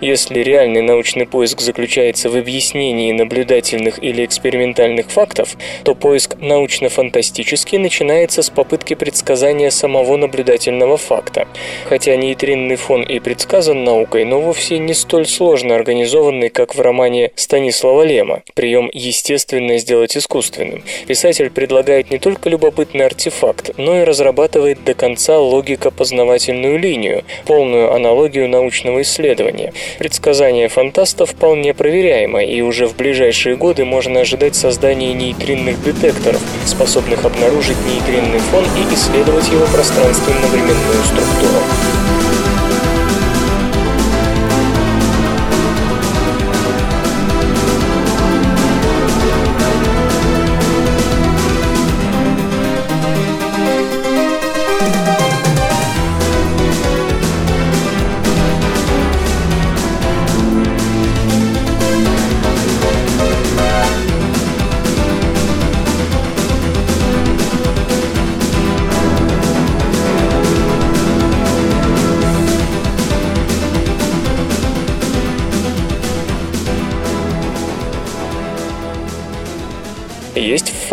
Если 0.00 0.40
реальный 0.40 0.80
научный 0.80 1.26
поиск 1.26 1.60
заключается 1.60 2.30
в 2.30 2.36
объяснении 2.36 3.12
наблюдательных 3.12 4.02
или 4.02 4.24
экспериментальных 4.24 5.10
фактов, 5.10 5.56
то 5.84 5.94
поиск 5.94 6.36
научно-фантастический 6.40 7.78
начинается 7.78 8.42
с 8.42 8.50
попытки 8.50 8.94
предсказания 8.94 9.70
самого 9.70 10.16
наблюдательного 10.16 10.96
факта. 10.96 11.46
Хотя 11.88 12.16
нейтринный 12.16 12.76
фон 12.76 13.02
и 13.02 13.18
предсказан 13.18 13.84
наукой, 13.84 14.24
но 14.24 14.40
вовсе 14.40 14.78
не 14.78 14.94
столь 14.94 15.26
сложно 15.26 15.74
организованный, 15.74 16.50
как 16.50 16.74
в 16.74 16.80
романе 16.80 17.23
Станислава 17.36 18.02
Лема 18.02 18.42
«Прием 18.54 18.90
естественное 18.92 19.78
сделать 19.78 20.16
искусственным». 20.16 20.82
Писатель 21.06 21.50
предлагает 21.50 22.10
не 22.10 22.18
только 22.18 22.48
любопытный 22.48 23.06
артефакт, 23.06 23.72
но 23.76 24.00
и 24.00 24.04
разрабатывает 24.04 24.84
до 24.84 24.94
конца 24.94 25.38
логико-познавательную 25.38 26.78
линию, 26.78 27.24
полную 27.46 27.92
аналогию 27.92 28.48
научного 28.48 29.02
исследования. 29.02 29.72
Предсказание 29.98 30.68
фантаста 30.68 31.26
вполне 31.26 31.74
проверяемо, 31.74 32.42
и 32.44 32.60
уже 32.60 32.86
в 32.86 32.96
ближайшие 32.96 33.56
годы 33.56 33.84
можно 33.84 34.20
ожидать 34.20 34.54
создания 34.54 35.12
нейтринных 35.12 35.82
детекторов, 35.82 36.40
способных 36.66 37.24
обнаружить 37.24 37.78
нейтринный 37.86 38.38
фон 38.38 38.64
и 38.64 38.94
исследовать 38.94 39.48
его 39.48 39.66
пространственно-временную 39.66 41.04
структуру. 41.04 41.83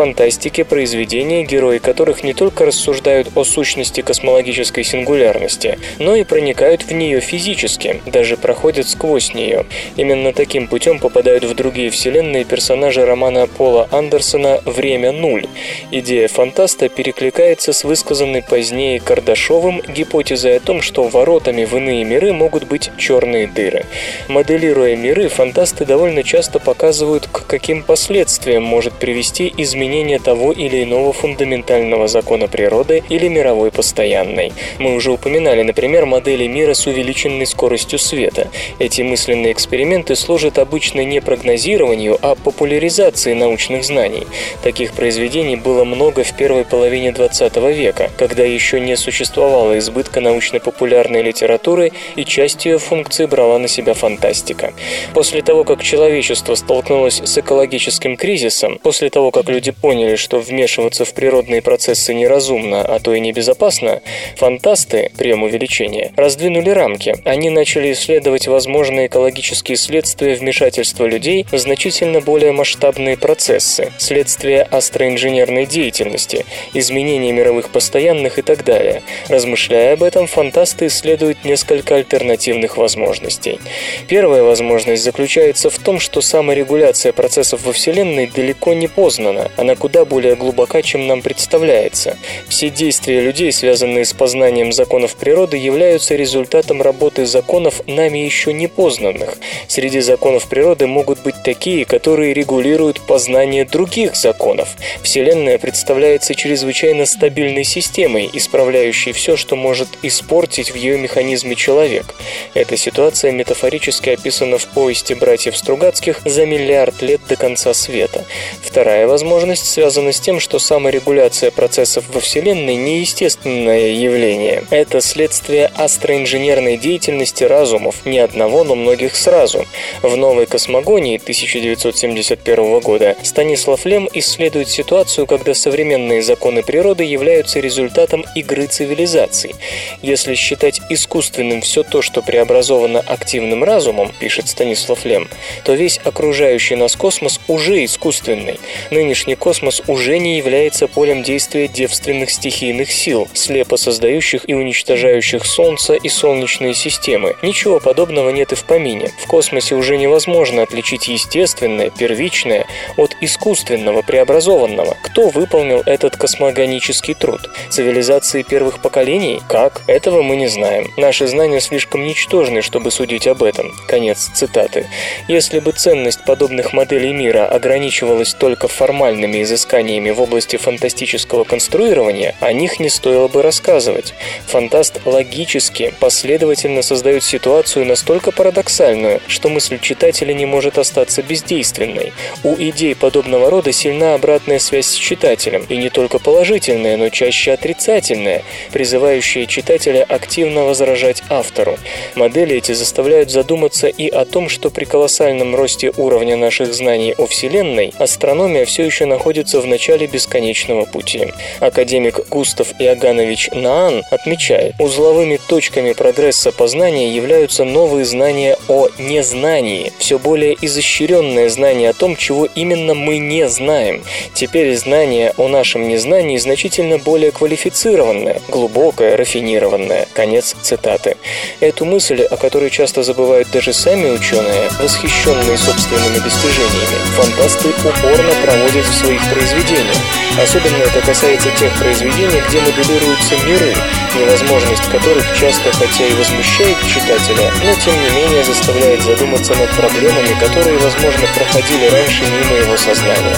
Фантастике 0.02 0.66
произведения, 0.66 1.44
герои 1.44 1.78
которых 1.78 2.24
не 2.24 2.34
только 2.34 2.66
рассуждают 2.66 3.30
о 3.36 3.44
сущности 3.44 4.02
космологической 4.02 4.84
сингулярности, 4.84 5.78
но 6.00 6.16
и 6.16 6.24
проникают 6.24 6.82
в 6.82 6.92
нее 6.92 7.20
физически, 7.20 8.02
даже 8.08 8.36
проходят 8.36 8.90
сквозь 8.90 9.36
нее. 9.36 9.68
Именно 9.98 10.34
таким 10.34 10.68
путем 10.68 10.98
попадают 10.98 11.44
в 11.44 11.54
другие 11.54 11.92
вселенные 11.92 12.46
персонажи 12.46 13.06
романа 13.06 13.46
Пола 13.46 13.88
Андерсона 13.92 14.60
«Время 14.66 15.12
нуль». 15.12 15.46
Идея 15.92 16.28
фантаста 16.28 16.90
перекликается 16.90 17.72
с 17.72 17.84
высказанной 17.84 18.42
позднее 18.42 19.00
Кардашовым 19.00 19.84
гипотезой 19.88 20.58
о 20.58 20.60
том, 20.62 20.82
что 20.82 21.04
воротами 21.04 21.64
в 21.64 21.78
иные 21.78 22.04
миры 22.06 22.34
могут 22.34 22.64
быть 22.64 22.90
черные 22.98 23.46
дыры. 23.46 23.86
Моделируя 24.28 24.96
миры, 24.96 25.28
фантасты 25.30 25.86
довольно 25.86 26.24
часто 26.24 26.58
показывают, 26.58 27.28
к 27.32 27.46
каким 27.46 27.84
последствиям 27.84 28.64
может 28.64 28.94
привести 28.94 29.12
привести 29.12 29.54
изменение 29.92 30.20
того 30.20 30.54
или 30.54 30.84
иного 30.84 31.12
фундаментального 31.12 32.08
закона 32.08 32.48
природы 32.48 33.04
или 33.10 33.28
мировой 33.28 33.72
постоянной. 33.72 34.54
Мы 34.80 34.96
уже 34.96 35.12
упоминали, 35.12 35.64
например, 35.64 36.06
модели 36.06 36.48
мира 36.48 36.74
с 36.74 36.88
увеличенной 36.88 37.46
скоростью 37.46 38.00
света. 38.00 38.48
Эти 38.80 39.02
мысленные 39.02 39.52
эксперименты 39.52 40.16
служат 40.16 40.60
обычно 40.60 41.04
не 41.04 41.20
прогнозированию, 41.20 42.18
а 42.22 42.36
популяризации 42.36 43.34
научных 43.34 43.84
знаний. 43.84 44.26
Таких 44.64 44.94
произведений 44.94 45.58
было 45.58 45.84
много 45.84 46.24
в 46.24 46.38
первой 46.38 46.64
половине 46.64 47.12
20 47.12 47.58
века, 47.76 48.10
когда 48.18 48.44
еще 48.44 48.80
не 48.80 48.96
существовало 48.96 49.78
избытка 49.78 50.22
научно-популярной 50.22 51.22
литературы 51.22 51.92
и 52.16 52.24
часть 52.24 52.66
ее 52.66 52.78
функций 52.78 53.28
брала 53.28 53.60
на 53.60 53.68
себя 53.68 53.94
фантастика. 53.94 54.74
После 55.14 55.42
того, 55.42 55.66
как 55.66 55.84
человечество 55.84 56.56
столкнулось 56.56 57.22
с 57.22 57.38
экологическим 57.38 58.16
кризисом, 58.16 58.80
после 58.82 59.10
того, 59.10 59.32
как 59.32 59.50
люди 59.50 59.72
поняли, 59.82 60.16
что 60.16 60.40
вмешиваться 60.40 61.06
в 61.06 61.14
природные 61.14 61.62
процессы 61.62 62.14
неразумно, 62.14 62.82
а 62.82 63.00
то 63.00 63.14
и 63.14 63.20
небезопасно, 63.20 64.02
фантасты, 64.38 65.12
прием 65.18 65.44
увеличения, 65.44 66.12
раздвинули 66.16 66.70
рамки. 66.70 67.16
Они 67.26 67.50
начали 67.50 67.94
исследовать 67.94 68.48
возможные 68.48 69.08
экологические 69.08 69.78
следствия 69.78 70.36
вмешательства 70.36 71.06
людей 71.06 71.46
в 71.52 71.58
значительно 71.58 72.22
более 72.22 72.52
масштабные 72.52 73.18
процессы, 73.18 73.92
следствия 73.98 74.64
астроинженерной 74.64 75.66
деятельности, 75.66 76.46
изменения 76.74 77.32
мировых 77.32 77.70
постоянных 77.70 78.38
и 78.40 78.42
так 78.42 78.64
далее. 78.64 79.02
Размышляя 79.30 79.94
об 79.94 80.04
этом, 80.04 80.28
фантасты 80.28 80.88
исследуют 80.88 81.46
несколько 81.46 81.96
альтернативных 81.96 82.78
возможностей. 82.78 83.60
Первая 84.08 84.44
возможность 84.44 85.04
заключается 85.04 85.70
в 85.70 85.80
том, 85.80 86.00
что 86.00 86.22
саморегуляция 86.22 87.14
процессов 87.14 87.66
во 87.66 87.72
Вселенной 87.72 88.28
далеко 88.28 88.74
не 88.74 88.88
поздно 88.88 89.22
осознанно, 89.22 89.52
Она 89.72 89.78
куда 89.78 90.04
более 90.04 90.36
глубока, 90.36 90.82
чем 90.82 91.08
нам 91.08 91.22
представляется. 91.22 92.18
Все 92.50 92.70
действия 92.70 93.22
людей, 93.22 93.54
связанные 93.54 94.04
с 94.04 94.12
познанием 94.12 94.74
законов 94.74 95.16
природы, 95.16 95.56
являются 95.56 96.14
результатом 96.18 96.82
работы 96.82 97.26
законов 97.26 97.82
нами 97.88 98.18
еще 98.18 98.52
не 98.52 98.68
познанных. 98.68 99.38
Среди 99.70 100.02
законов 100.02 100.50
природы 100.50 100.88
могут 100.88 101.22
быть 101.22 101.36
такие, 101.46 101.86
которые 101.86 102.34
регулируют 102.34 103.00
познание 103.00 103.64
других 103.64 104.18
законов. 104.18 104.76
Вселенная 105.04 105.58
представляется 105.58 106.36
чрезвычайно 106.36 107.06
стабильной 107.06 107.64
системой, 107.64 108.30
исправляющей 108.34 109.14
все, 109.14 109.38
что 109.38 109.56
может 109.56 109.88
испортить 110.02 110.72
в 110.72 110.76
ее 110.76 110.98
механизме 110.98 111.56
человек. 111.56 112.14
Эта 112.56 112.76
ситуация 112.76 113.32
метафорически 113.32 114.10
описана 114.10 114.58
в 114.58 114.66
повести 114.68 115.14
братьев 115.14 115.56
Стругацких 115.56 116.20
«За 116.26 116.46
миллиард 116.46 117.02
лет 117.02 117.22
до 117.30 117.38
конца 117.38 117.74
света». 117.74 118.26
Вторая 118.62 119.08
возможность 119.08 119.61
связана 119.66 120.12
с 120.12 120.20
тем, 120.20 120.40
что 120.40 120.60
саморегуляция 120.60 121.52
процессов 121.52 122.06
во 122.14 122.20
Вселенной– 122.20 122.76
неестественное 122.78 123.90
явление. 123.90 124.64
Это 124.70 125.02
следствие 125.02 125.68
астроинженерной 125.68 126.78
деятельности 126.78 127.44
разумов, 127.44 128.06
не 128.06 128.20
одного, 128.20 128.64
но 128.64 128.76
многих 128.76 129.16
сразу. 129.16 129.66
В 130.02 130.16
новой 130.16 130.46
космогонии 130.46 131.18
1971 131.18 132.80
года 132.80 133.16
Станислав 133.24 133.86
Лем 133.86 134.10
исследует 134.14 134.70
ситуацию, 134.70 135.28
когда 135.28 135.54
современные 135.54 136.22
законы 136.22 136.64
природы 136.64 137.04
являются 137.04 137.60
результатом 137.60 138.26
игры 138.36 138.68
цивилизаций. 138.68 139.56
Если 140.02 140.36
считать 140.36 140.82
искусственным 140.90 141.62
все 141.62 141.84
то, 141.84 142.02
что 142.02 142.22
преобразовано 142.22 143.00
активным 143.00 143.64
разумом, 143.64 144.12
пишет 144.20 144.48
Станислав 144.48 145.06
Лем, 145.06 145.30
то 145.64 145.74
весь 145.74 146.00
окружающий 146.04 146.76
нас 146.76 146.96
космос 146.96 147.40
уже 147.48 147.84
искусственный. 147.86 148.60
Нынешний 148.90 149.36
космос 149.42 149.82
уже 149.88 150.20
не 150.20 150.38
является 150.38 150.88
полем 150.88 151.24
действия 151.24 151.68
девственных 151.68 152.30
стихийных 152.30 152.92
сил, 152.92 153.28
слепо 153.34 153.76
создающих 153.76 154.48
и 154.48 154.54
уничтожающих 154.54 155.46
Солнце 155.46 155.96
и 155.96 156.10
Солнечные 156.10 156.76
системы. 156.76 157.36
Ничего 157.42 157.80
подобного 157.80 158.30
нет 158.30 158.52
и 158.52 158.56
в 158.56 158.64
помине. 158.66 159.12
В 159.18 159.26
космосе 159.26 159.74
уже 159.74 159.98
невозможно 159.98 160.62
отличить 160.62 161.08
естественное, 161.08 161.90
первичное 161.90 162.68
от 162.98 163.18
искусственного, 163.20 164.04
преобразованного. 164.04 164.96
Кто 165.02 165.30
выполнил 165.30 165.82
этот 165.88 166.18
космогонический 166.18 167.16
труд? 167.16 167.42
Цивилизации 167.72 168.44
первых 168.44 168.80
поколений? 168.80 169.42
Как? 169.50 169.82
Этого 169.88 170.22
мы 170.22 170.36
не 170.36 170.48
знаем. 170.50 170.92
Наши 170.98 171.26
знания 171.26 171.62
слишком 171.62 172.06
ничтожны, 172.06 172.62
чтобы 172.62 172.92
судить 172.92 173.26
об 173.26 173.42
этом. 173.42 173.72
Конец 173.88 174.30
цитаты. 174.36 174.86
Если 175.28 175.58
бы 175.58 175.72
ценность 175.72 176.26
подобных 176.26 176.74
моделей 176.74 177.12
мира 177.12 177.48
ограничивалась 177.48 178.36
только 178.36 178.68
формальными 178.68 179.31
изысканиями 179.44 180.12
в 180.12 180.22
области 180.22 180.56
фантастического 180.58 181.44
конструирования, 181.44 182.36
о 182.40 182.54
них 182.54 182.80
не 182.80 182.90
стоило 182.90 183.28
бы 183.28 183.42
рассказывать. 183.42 184.14
Фантаст 184.48 185.02
логически, 185.06 185.94
последовательно 186.00 186.82
создает 186.82 187.24
ситуацию 187.24 187.86
настолько 187.86 188.32
парадоксальную, 188.32 189.22
что 189.28 189.50
мысль 189.50 189.80
читателя 189.80 190.34
не 190.34 190.46
может 190.46 190.78
остаться 190.78 191.22
бездейственной. 191.22 192.14
У 192.44 192.54
идей 192.56 192.96
подобного 192.96 193.50
рода 193.50 193.72
сильна 193.72 194.16
обратная 194.16 194.60
связь 194.60 194.88
с 194.88 194.96
читателем, 194.96 195.66
и 195.70 195.78
не 195.78 195.90
только 195.90 196.20
положительная, 196.20 196.98
но 196.98 197.10
чаще 197.10 197.52
отрицательная, 197.52 198.44
призывающая 198.72 199.46
читателя 199.46 200.04
активно 200.04 200.64
возражать 200.64 201.24
автору. 201.30 201.78
Модели 202.16 202.58
эти 202.58 202.74
заставляют 202.74 203.32
задуматься 203.32 203.88
и 203.88 204.08
о 204.10 204.26
том, 204.26 204.50
что 204.50 204.70
при 204.70 204.86
колоссальном 204.86 205.56
росте 205.56 205.92
уровня 205.98 206.36
наших 206.36 206.74
знаний 206.74 207.14
о 207.18 207.28
Вселенной 207.28 207.94
астрономия 207.98 208.66
все 208.66 208.84
еще 208.84 209.06
находится 209.06 209.21
в 209.62 209.68
начале 209.68 210.08
бесконечного 210.08 210.86
пути. 210.86 211.34
Академик 211.60 212.28
Густав 212.30 212.74
Иоганович 212.80 213.50
Наан 213.54 214.04
отмечает, 214.10 214.74
узловыми 214.80 215.38
точками 215.48 215.94
прогресса 215.94 216.52
познания 216.52 217.14
являются 217.16 217.64
новые 217.64 218.06
знания 218.06 218.58
о 218.68 218.88
незнании, 218.98 219.94
все 220.00 220.18
более 220.18 220.58
изощренное 220.60 221.50
знание 221.50 221.90
о 221.90 221.94
том, 221.94 222.16
чего 222.16 222.48
именно 222.56 222.94
мы 222.96 223.20
не 223.20 223.48
знаем. 223.48 224.04
Теперь 224.34 224.76
знание 224.76 225.34
о 225.38 225.48
нашем 225.48 225.88
незнании 225.88 226.38
значительно 226.38 226.98
более 226.98 227.32
квалифицированное, 227.32 228.42
глубокое, 228.50 229.18
рафинированное. 229.18 230.08
Конец 230.14 230.56
цитаты. 230.62 231.18
Эту 231.60 231.86
мысль, 231.86 232.24
о 232.24 232.38
которой 232.38 232.70
часто 232.70 233.04
забывают 233.04 233.52
даже 233.52 233.74
сами 233.74 234.10
ученые, 234.10 234.70
восхищенные 234.80 235.58
собственными 235.58 236.18
достижениями, 236.18 236.98
фантасты 237.16 237.70
упорно 237.70 238.34
проводят 238.44 238.86
в 238.86 238.94
своих 239.12 239.34
произведениях. 239.34 239.98
Особенно 240.42 240.84
это 240.84 241.02
касается 241.02 241.50
тех 241.52 241.74
произведений, 241.78 242.42
где 242.48 242.62
моделируются 242.62 243.36
миры, 243.46 243.74
невозможность 244.16 244.88
которых 244.90 245.26
часто, 245.34 245.70
хотя 245.74 246.06
и 246.06 246.14
возмущает 246.14 246.78
читателя, 246.88 247.52
но 247.64 247.74
тем 247.76 247.94
не 248.02 248.10
менее 248.10 248.44
заставляет 248.44 249.02
задуматься 249.02 249.54
над 249.56 249.70
проблемами, 249.72 250.40
которые, 250.40 250.78
возможно, 250.78 251.28
проходили 251.36 251.90
раньше 251.90 252.24
мимо 252.24 252.56
его 252.56 252.78
сознания. 252.78 253.36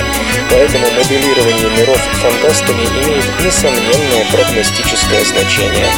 Поэтому 0.51 0.85
моделирование 0.91 1.69
миров 1.69 1.99
фантастами 2.21 2.85
имеет 3.01 3.25
несомненное 3.43 4.25
прогностическое 4.31 5.23
значение. 5.25 5.89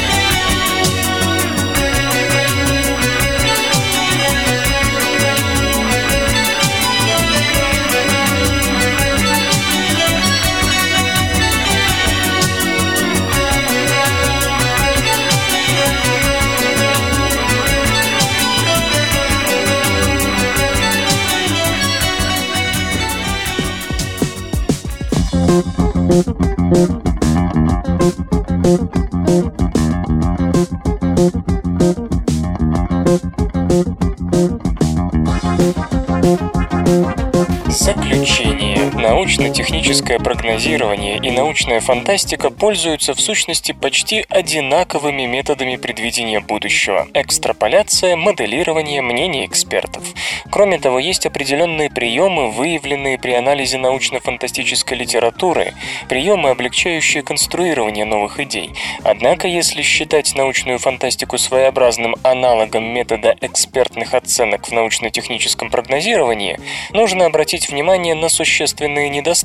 Thank 26.15 27.04
you. 27.04 27.04
Научно-техническое 39.55 40.19
прогнозирование 40.19 41.17
и 41.17 41.31
научная 41.31 41.79
фантастика 41.79 42.49
пользуются 42.49 43.13
в 43.13 43.21
сущности 43.21 43.71
почти 43.71 44.25
одинаковыми 44.27 45.25
методами 45.27 45.77
предвидения 45.77 46.41
будущего. 46.41 47.07
Экстраполяция, 47.13 48.17
моделирование, 48.17 49.01
мнение 49.01 49.45
экспертов. 49.45 50.03
Кроме 50.51 50.77
того, 50.77 50.99
есть 50.99 51.25
определенные 51.25 51.89
приемы, 51.89 52.51
выявленные 52.51 53.17
при 53.17 53.31
анализе 53.31 53.77
научно-фантастической 53.77 54.97
литературы, 54.97 55.73
приемы, 56.09 56.49
облегчающие 56.49 57.23
конструирование 57.23 58.03
новых 58.03 58.41
идей. 58.41 58.71
Однако, 59.03 59.47
если 59.47 59.83
считать 59.83 60.35
научную 60.35 60.79
фантастику 60.79 61.37
своеобразным 61.37 62.17
аналогом 62.23 62.83
метода 62.83 63.33
экспертных 63.39 64.15
оценок 64.15 64.67
в 64.67 64.73
научно-техническом 64.73 65.69
прогнозировании, 65.69 66.59
нужно 66.91 67.25
обратить 67.25 67.69
внимание 67.69 68.15
на 68.15 68.27
существенные 68.27 69.07
недостатки. 69.07 69.44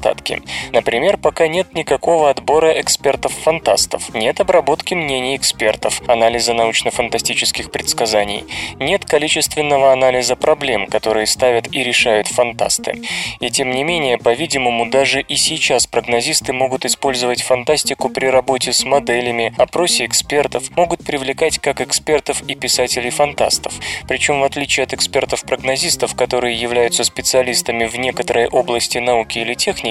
Например, 0.72 1.16
пока 1.16 1.48
нет 1.48 1.74
никакого 1.74 2.30
отбора 2.30 2.80
экспертов-фантастов, 2.80 4.14
нет 4.14 4.40
обработки 4.40 4.94
мнений 4.94 5.36
экспертов, 5.36 6.00
анализа 6.06 6.54
научно-фантастических 6.54 7.70
предсказаний, 7.70 8.44
нет 8.78 9.04
количественного 9.04 9.92
анализа 9.92 10.36
проблем, 10.36 10.86
которые 10.86 11.26
ставят 11.26 11.74
и 11.74 11.82
решают 11.82 12.28
фантасты. 12.28 13.02
И 13.40 13.50
тем 13.50 13.70
не 13.70 13.84
менее, 13.84 14.18
по-видимому, 14.18 14.90
даже 14.90 15.20
и 15.20 15.36
сейчас 15.36 15.86
прогнозисты 15.86 16.52
могут 16.52 16.84
использовать 16.84 17.42
фантастику 17.42 18.08
при 18.08 18.26
работе 18.26 18.72
с 18.72 18.84
моделями, 18.84 19.54
опросе 19.58 20.06
экспертов, 20.06 20.70
могут 20.76 21.04
привлекать 21.04 21.58
как 21.58 21.80
экспертов 21.80 22.42
и 22.42 22.54
писателей-фантастов. 22.54 23.72
Причем, 24.08 24.40
в 24.40 24.44
отличие 24.44 24.84
от 24.84 24.94
экспертов-прогнозистов, 24.94 26.14
которые 26.14 26.56
являются 26.56 27.04
специалистами 27.04 27.86
в 27.86 27.96
некоторой 27.98 28.46
области 28.46 28.98
науки 28.98 29.38
или 29.38 29.54
техники, 29.54 29.89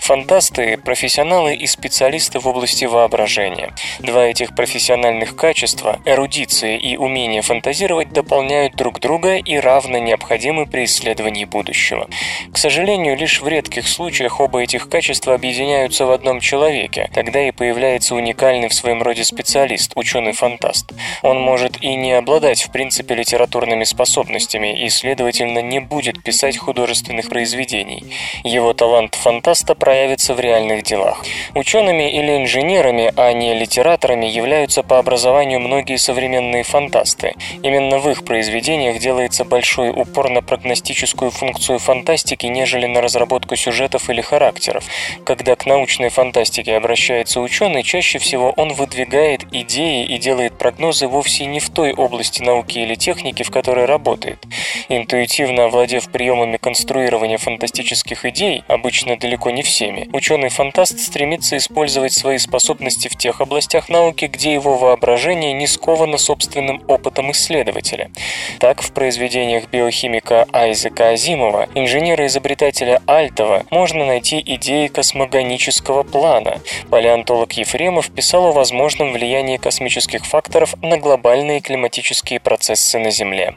фантасты– 0.00 0.76
профессионалы 0.84 1.54
и 1.54 1.66
специалисты 1.66 2.38
в 2.38 2.46
области 2.46 2.84
воображения. 2.84 3.72
Два 3.98 4.26
этих 4.26 4.54
профессиональных 4.54 5.36
качества– 5.36 6.00
эрудиция 6.04 6.76
и 6.76 6.96
умение 6.96 7.42
фантазировать– 7.42 8.12
дополняют 8.12 8.74
друг 8.74 9.00
друга 9.00 9.36
и 9.36 9.56
равно 9.56 9.98
необходимы 9.98 10.66
при 10.66 10.84
исследовании 10.84 11.44
будущего. 11.44 12.08
К 12.52 12.58
сожалению, 12.58 13.16
лишь 13.16 13.40
в 13.40 13.48
редких 13.48 13.88
случаях 13.88 14.40
оба 14.40 14.62
этих 14.62 14.88
качества 14.88 15.34
объединяются 15.34 16.06
в 16.06 16.10
одном 16.10 16.40
человеке, 16.40 17.10
тогда 17.14 17.46
и 17.46 17.50
появляется 17.50 18.14
уникальный 18.14 18.68
в 18.68 18.74
своем 18.74 19.02
роде 19.02 19.24
специалист, 19.24 19.92
ученый-фантаст. 19.94 20.92
Он 21.22 21.40
может 21.40 21.82
и 21.82 21.94
не 21.94 22.12
обладать 22.12 22.62
в 22.62 22.70
принципе 22.70 23.14
литературными 23.14 23.84
способностями 23.84 24.84
и, 24.84 24.88
следовательно, 24.88 25.60
не 25.60 25.80
будет 25.80 26.22
писать 26.22 26.58
художественных 26.58 27.28
произведений. 27.28 28.04
Его 28.44 28.72
талант 28.72 29.14
фантаста 29.36 29.74
проявится 29.74 30.32
в 30.32 30.40
реальных 30.40 30.82
делах. 30.82 31.22
Учеными 31.54 32.10
или 32.10 32.38
инженерами, 32.38 33.12
а 33.16 33.34
не 33.34 33.52
литераторами, 33.52 34.24
являются 34.24 34.82
по 34.82 34.98
образованию 34.98 35.60
многие 35.60 35.98
современные 35.98 36.62
фантасты. 36.62 37.34
Именно 37.62 37.98
в 37.98 38.08
их 38.08 38.24
произведениях 38.24 38.98
делается 38.98 39.44
большой 39.44 39.90
упор 39.90 40.30
на 40.30 40.40
прогностическую 40.40 41.30
функцию 41.30 41.78
фантастики, 41.78 42.46
нежели 42.46 42.86
на 42.86 43.02
разработку 43.02 43.56
сюжетов 43.56 44.08
или 44.08 44.22
характеров. 44.22 44.84
Когда 45.26 45.54
к 45.54 45.66
научной 45.66 46.08
фантастике 46.08 46.74
обращается 46.74 47.42
ученый, 47.42 47.82
чаще 47.82 48.18
всего 48.18 48.54
он 48.56 48.72
выдвигает 48.72 49.42
идеи 49.52 50.06
и 50.06 50.16
делает 50.16 50.56
прогнозы 50.56 51.08
вовсе 51.08 51.44
не 51.44 51.60
в 51.60 51.68
той 51.68 51.92
области 51.92 52.42
науки 52.42 52.78
или 52.78 52.94
техники, 52.94 53.42
в 53.42 53.50
которой 53.50 53.84
работает. 53.84 54.38
Интуитивно 54.88 55.66
овладев 55.66 56.08
приемами 56.10 56.56
конструирования 56.56 57.36
фантастических 57.36 58.24
идей, 58.24 58.64
обычно 58.66 59.18
далеко 59.26 59.50
не 59.50 59.62
всеми, 59.62 60.08
ученый-фантаст 60.12 61.00
стремится 61.00 61.56
использовать 61.56 62.12
свои 62.12 62.38
способности 62.38 63.08
в 63.08 63.16
тех 63.16 63.40
областях 63.40 63.88
науки, 63.88 64.26
где 64.26 64.54
его 64.54 64.76
воображение 64.76 65.52
не 65.52 65.66
сковано 65.66 66.16
собственным 66.16 66.80
опытом 66.86 67.32
исследователя. 67.32 68.12
Так, 68.60 68.82
в 68.82 68.92
произведениях 68.92 69.68
биохимика 69.68 70.46
Айзека 70.52 71.08
Азимова, 71.08 71.68
инженера-изобретателя 71.74 73.02
Альтова, 73.06 73.64
можно 73.70 74.04
найти 74.04 74.40
идеи 74.46 74.86
космогонического 74.86 76.04
плана. 76.04 76.60
Палеонтолог 76.88 77.52
Ефремов 77.54 78.10
писал 78.10 78.46
о 78.46 78.52
возможном 78.52 79.12
влиянии 79.12 79.56
космических 79.56 80.24
факторов 80.24 80.76
на 80.82 80.98
глобальные 80.98 81.60
климатические 81.60 82.38
процессы 82.38 82.96
на 83.00 83.10
Земле. 83.10 83.56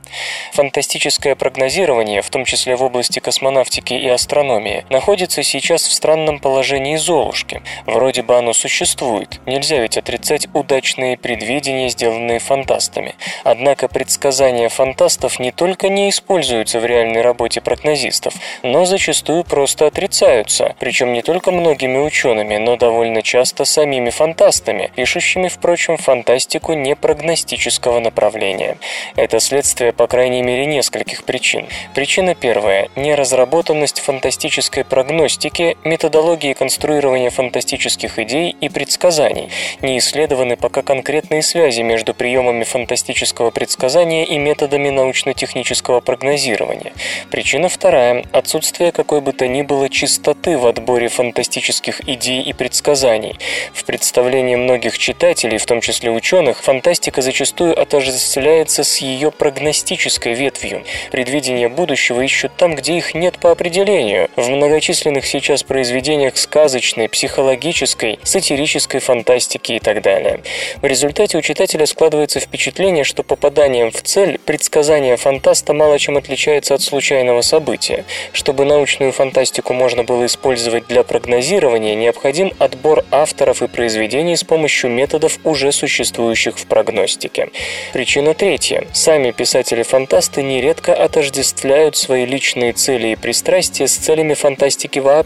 Фантастическое 0.53 1.35
прогнозирование, 1.35 2.23
в 2.23 2.29
том 2.31 2.43
числе 2.43 2.75
в 2.75 2.81
области 2.81 3.19
космонавтики 3.19 3.93
и 3.93 4.07
астрономии, 4.07 4.85
находится 4.89 5.43
сейчас 5.43 5.58
в 5.59 5.93
странном 5.93 6.39
положении 6.39 6.95
Золушки. 6.95 7.61
Вроде 7.85 8.21
бы 8.21 8.37
оно 8.37 8.53
существует, 8.53 9.39
нельзя 9.45 9.79
ведь 9.79 9.97
отрицать 9.97 10.47
удачные 10.53 11.17
предвидения, 11.17 11.89
сделанные 11.89 12.39
фантастами. 12.39 13.15
Однако 13.43 13.87
предсказания 13.87 14.69
фантастов 14.69 15.39
не 15.39 15.51
только 15.51 15.89
не 15.89 16.09
используются 16.09 16.79
в 16.79 16.85
реальной 16.85 17.21
работе 17.21 17.61
прогнозистов, 17.61 18.33
но 18.63 18.85
зачастую 18.85 19.43
просто 19.43 19.87
отрицаются, 19.87 20.75
причем 20.79 21.13
не 21.13 21.21
только 21.21 21.51
многими 21.51 21.97
учеными, 21.97 22.57
но 22.57 22.77
довольно 22.77 23.21
часто 23.21 23.65
самими 23.65 24.09
фантастами, 24.09 24.91
пишущими, 24.95 25.47
впрочем, 25.47 25.97
фантастику 25.97 26.73
непрогностического 26.73 27.99
направления. 27.99 28.77
Это 29.15 29.39
следствие, 29.39 29.91
по 29.91 30.07
крайней 30.07 30.41
мере, 30.41 30.65
нескольких 30.65 31.23
причин. 31.23 31.67
Причина 31.93 32.35
первая– 32.35 32.89
неразработанность 32.95 33.99
фантастической 33.99 34.83
прогностики, 34.83 35.38
методологии 35.83 36.53
конструирования 36.53 37.29
фантастических 37.29 38.19
идей 38.19 38.55
и 38.59 38.69
предсказаний. 38.69 39.49
Не 39.81 39.97
исследованы 39.99 40.57
пока 40.57 40.81
конкретные 40.81 41.41
связи 41.41 41.81
между 41.81 42.13
приемами 42.13 42.63
фантастического 42.63 43.51
предсказания 43.51 44.25
и 44.25 44.37
методами 44.37 44.89
научно-технического 44.89 46.01
прогнозирования. 46.01 46.93
Причина 47.31 47.69
вторая– 47.69 48.25
отсутствие 48.33 48.91
какой 48.91 49.21
бы 49.21 49.31
то 49.31 49.47
ни 49.47 49.61
было 49.61 49.89
чистоты 49.89 50.57
в 50.57 50.67
отборе 50.67 51.07
фантастических 51.07 52.07
идей 52.07 52.41
и 52.41 52.53
предсказаний. 52.53 53.37
В 53.73 53.85
представлении 53.85 54.55
многих 54.55 54.97
читателей, 54.97 55.57
в 55.57 55.65
том 55.65 55.81
числе 55.81 56.11
ученых, 56.11 56.61
фантастика 56.63 57.21
зачастую 57.21 57.79
отождествляется 57.79 58.83
с 58.83 58.97
ее 58.97 59.31
прогностической 59.31 60.33
ветвью. 60.33 60.83
Предвидения 61.11 61.69
будущего 61.69 62.21
ищут 62.21 62.55
там, 62.57 62.75
где 62.75 62.97
их 62.97 63.13
нет 63.13 63.39
по 63.39 63.51
определению. 63.51 64.29
В 64.35 64.49
многочисленных 64.49 65.28
сейчас 65.29 65.63
произведениях 65.63 66.37
сказочной, 66.37 67.07
психологической, 67.07 68.19
сатирической 68.23 68.99
фантастики 68.99 69.73
и 69.73 69.79
так 69.79 70.01
далее. 70.01 70.41
В 70.81 70.85
результате 70.85 71.37
у 71.37 71.41
читателя 71.41 71.85
складывается 71.85 72.39
впечатление, 72.39 73.03
что 73.03 73.23
попаданием 73.23 73.91
в 73.91 74.01
цель 74.01 74.39
предсказание 74.39 75.15
фантаста 75.17 75.73
мало 75.73 75.99
чем 75.99 76.17
отличается 76.17 76.73
от 76.73 76.81
случайного 76.81 77.41
события. 77.41 78.05
Чтобы 78.33 78.65
научную 78.65 79.11
фантастику 79.11 79.73
можно 79.73 80.03
было 80.03 80.25
использовать 80.25 80.87
для 80.87 81.03
прогнозирования, 81.03 81.95
необходим 81.95 82.51
отбор 82.59 83.05
авторов 83.11 83.61
и 83.61 83.67
произведений 83.67 84.35
с 84.35 84.43
помощью 84.43 84.89
методов, 84.89 85.37
уже 85.43 85.71
существующих 85.71 86.57
в 86.57 86.65
прогностике. 86.65 87.49
Причина 87.93 88.33
третья. 88.33 88.87
Сами 88.93 89.31
писатели-фантасты 89.31 90.41
нередко 90.41 90.93
отождествляют 90.93 91.95
свои 91.95 92.25
личные 92.25 92.73
цели 92.73 93.09
и 93.09 93.15
пристрастия 93.15 93.87
с 93.87 93.95
целями 93.95 94.33
фантастики 94.33 94.99
вообще, 94.99 95.18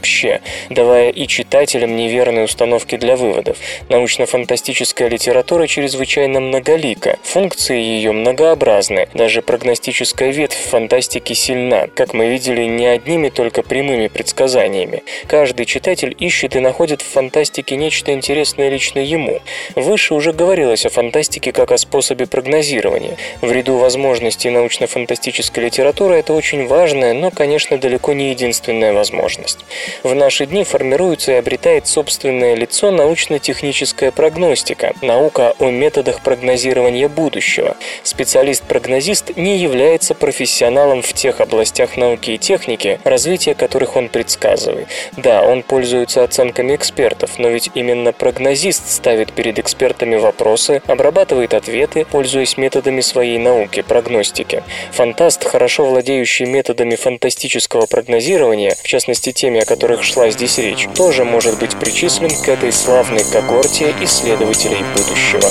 давая 0.70 1.10
и 1.10 1.26
читателям 1.26 1.96
неверные 1.96 2.44
установки 2.44 2.96
для 2.96 3.16
выводов. 3.16 3.56
Научно-фантастическая 3.88 5.08
литература 5.08 5.66
чрезвычайно 5.66 6.40
многолика, 6.40 7.18
функции 7.22 7.80
ее 7.80 8.12
многообразны, 8.12 9.08
даже 9.14 9.42
прогностическая 9.42 10.30
ветвь 10.30 10.56
фантастики 10.56 11.32
сильна, 11.32 11.86
как 11.94 12.14
мы 12.14 12.28
видели, 12.28 12.64
не 12.64 12.86
одними 12.86 13.28
только 13.28 13.62
прямыми 13.62 14.08
предсказаниями. 14.08 15.02
Каждый 15.26 15.66
читатель 15.66 16.14
ищет 16.18 16.56
и 16.56 16.60
находит 16.60 17.02
в 17.02 17.06
фантастике 17.06 17.76
нечто 17.76 18.12
интересное 18.12 18.68
лично 18.68 18.98
ему. 19.00 19.40
Выше 19.74 20.14
уже 20.14 20.32
говорилось 20.32 20.86
о 20.86 20.90
фантастике 20.90 21.52
как 21.52 21.72
о 21.72 21.78
способе 21.78 22.26
прогнозирования. 22.26 23.16
В 23.40 23.50
ряду 23.52 23.76
возможностей 23.76 24.50
научно-фантастической 24.50 25.64
литературы 25.64 26.16
это 26.16 26.32
очень 26.32 26.66
важная, 26.66 27.14
но, 27.14 27.30
конечно, 27.30 27.78
далеко 27.78 28.12
не 28.12 28.30
единственная 28.30 28.92
возможность. 28.92 29.58
В 30.02 30.14
наши 30.14 30.46
дни 30.46 30.64
формируется 30.64 31.32
и 31.32 31.36
обретает 31.36 31.86
собственное 31.86 32.54
лицо 32.54 32.90
научно-техническая 32.90 34.10
прогностика, 34.10 34.94
наука 35.02 35.54
о 35.58 35.70
методах 35.70 36.20
прогнозирования 36.22 37.08
будущего. 37.08 37.76
Специалист-прогнозист 38.02 39.36
не 39.36 39.58
является 39.58 40.14
профессионалом 40.14 41.02
в 41.02 41.12
тех 41.12 41.40
областях 41.40 41.96
науки 41.96 42.32
и 42.32 42.38
техники, 42.38 43.00
развитие 43.04 43.54
которых 43.54 43.96
он 43.96 44.08
предсказывает. 44.08 44.88
Да, 45.16 45.42
он 45.42 45.62
пользуется 45.62 46.22
оценками 46.22 46.74
экспертов, 46.74 47.38
но 47.38 47.48
ведь 47.48 47.70
именно 47.74 48.12
прогнозист 48.12 48.90
ставит 48.90 49.32
перед 49.32 49.58
экспертами 49.58 50.16
вопросы, 50.16 50.82
обрабатывает 50.86 51.54
ответы, 51.54 52.04
пользуясь 52.04 52.56
методами 52.56 53.00
своей 53.00 53.38
науки, 53.38 53.82
прогностики. 53.82 54.62
Фантаст, 54.92 55.44
хорошо 55.44 55.84
владеющий 55.86 56.46
методами 56.46 56.96
фантастического 56.96 57.86
прогнозирования, 57.86 58.74
в 58.82 58.86
частности 58.86 59.32
теми, 59.32 59.60
о 59.60 59.64
которых 59.74 60.04
шла 60.04 60.30
здесь 60.30 60.58
речь, 60.58 60.86
тоже 60.94 61.24
может 61.24 61.58
быть 61.58 61.76
причислен 61.76 62.30
к 62.30 62.48
этой 62.48 62.72
славной 62.72 63.24
когорте 63.24 63.92
исследователей 64.02 64.84
будущего. 64.96 65.50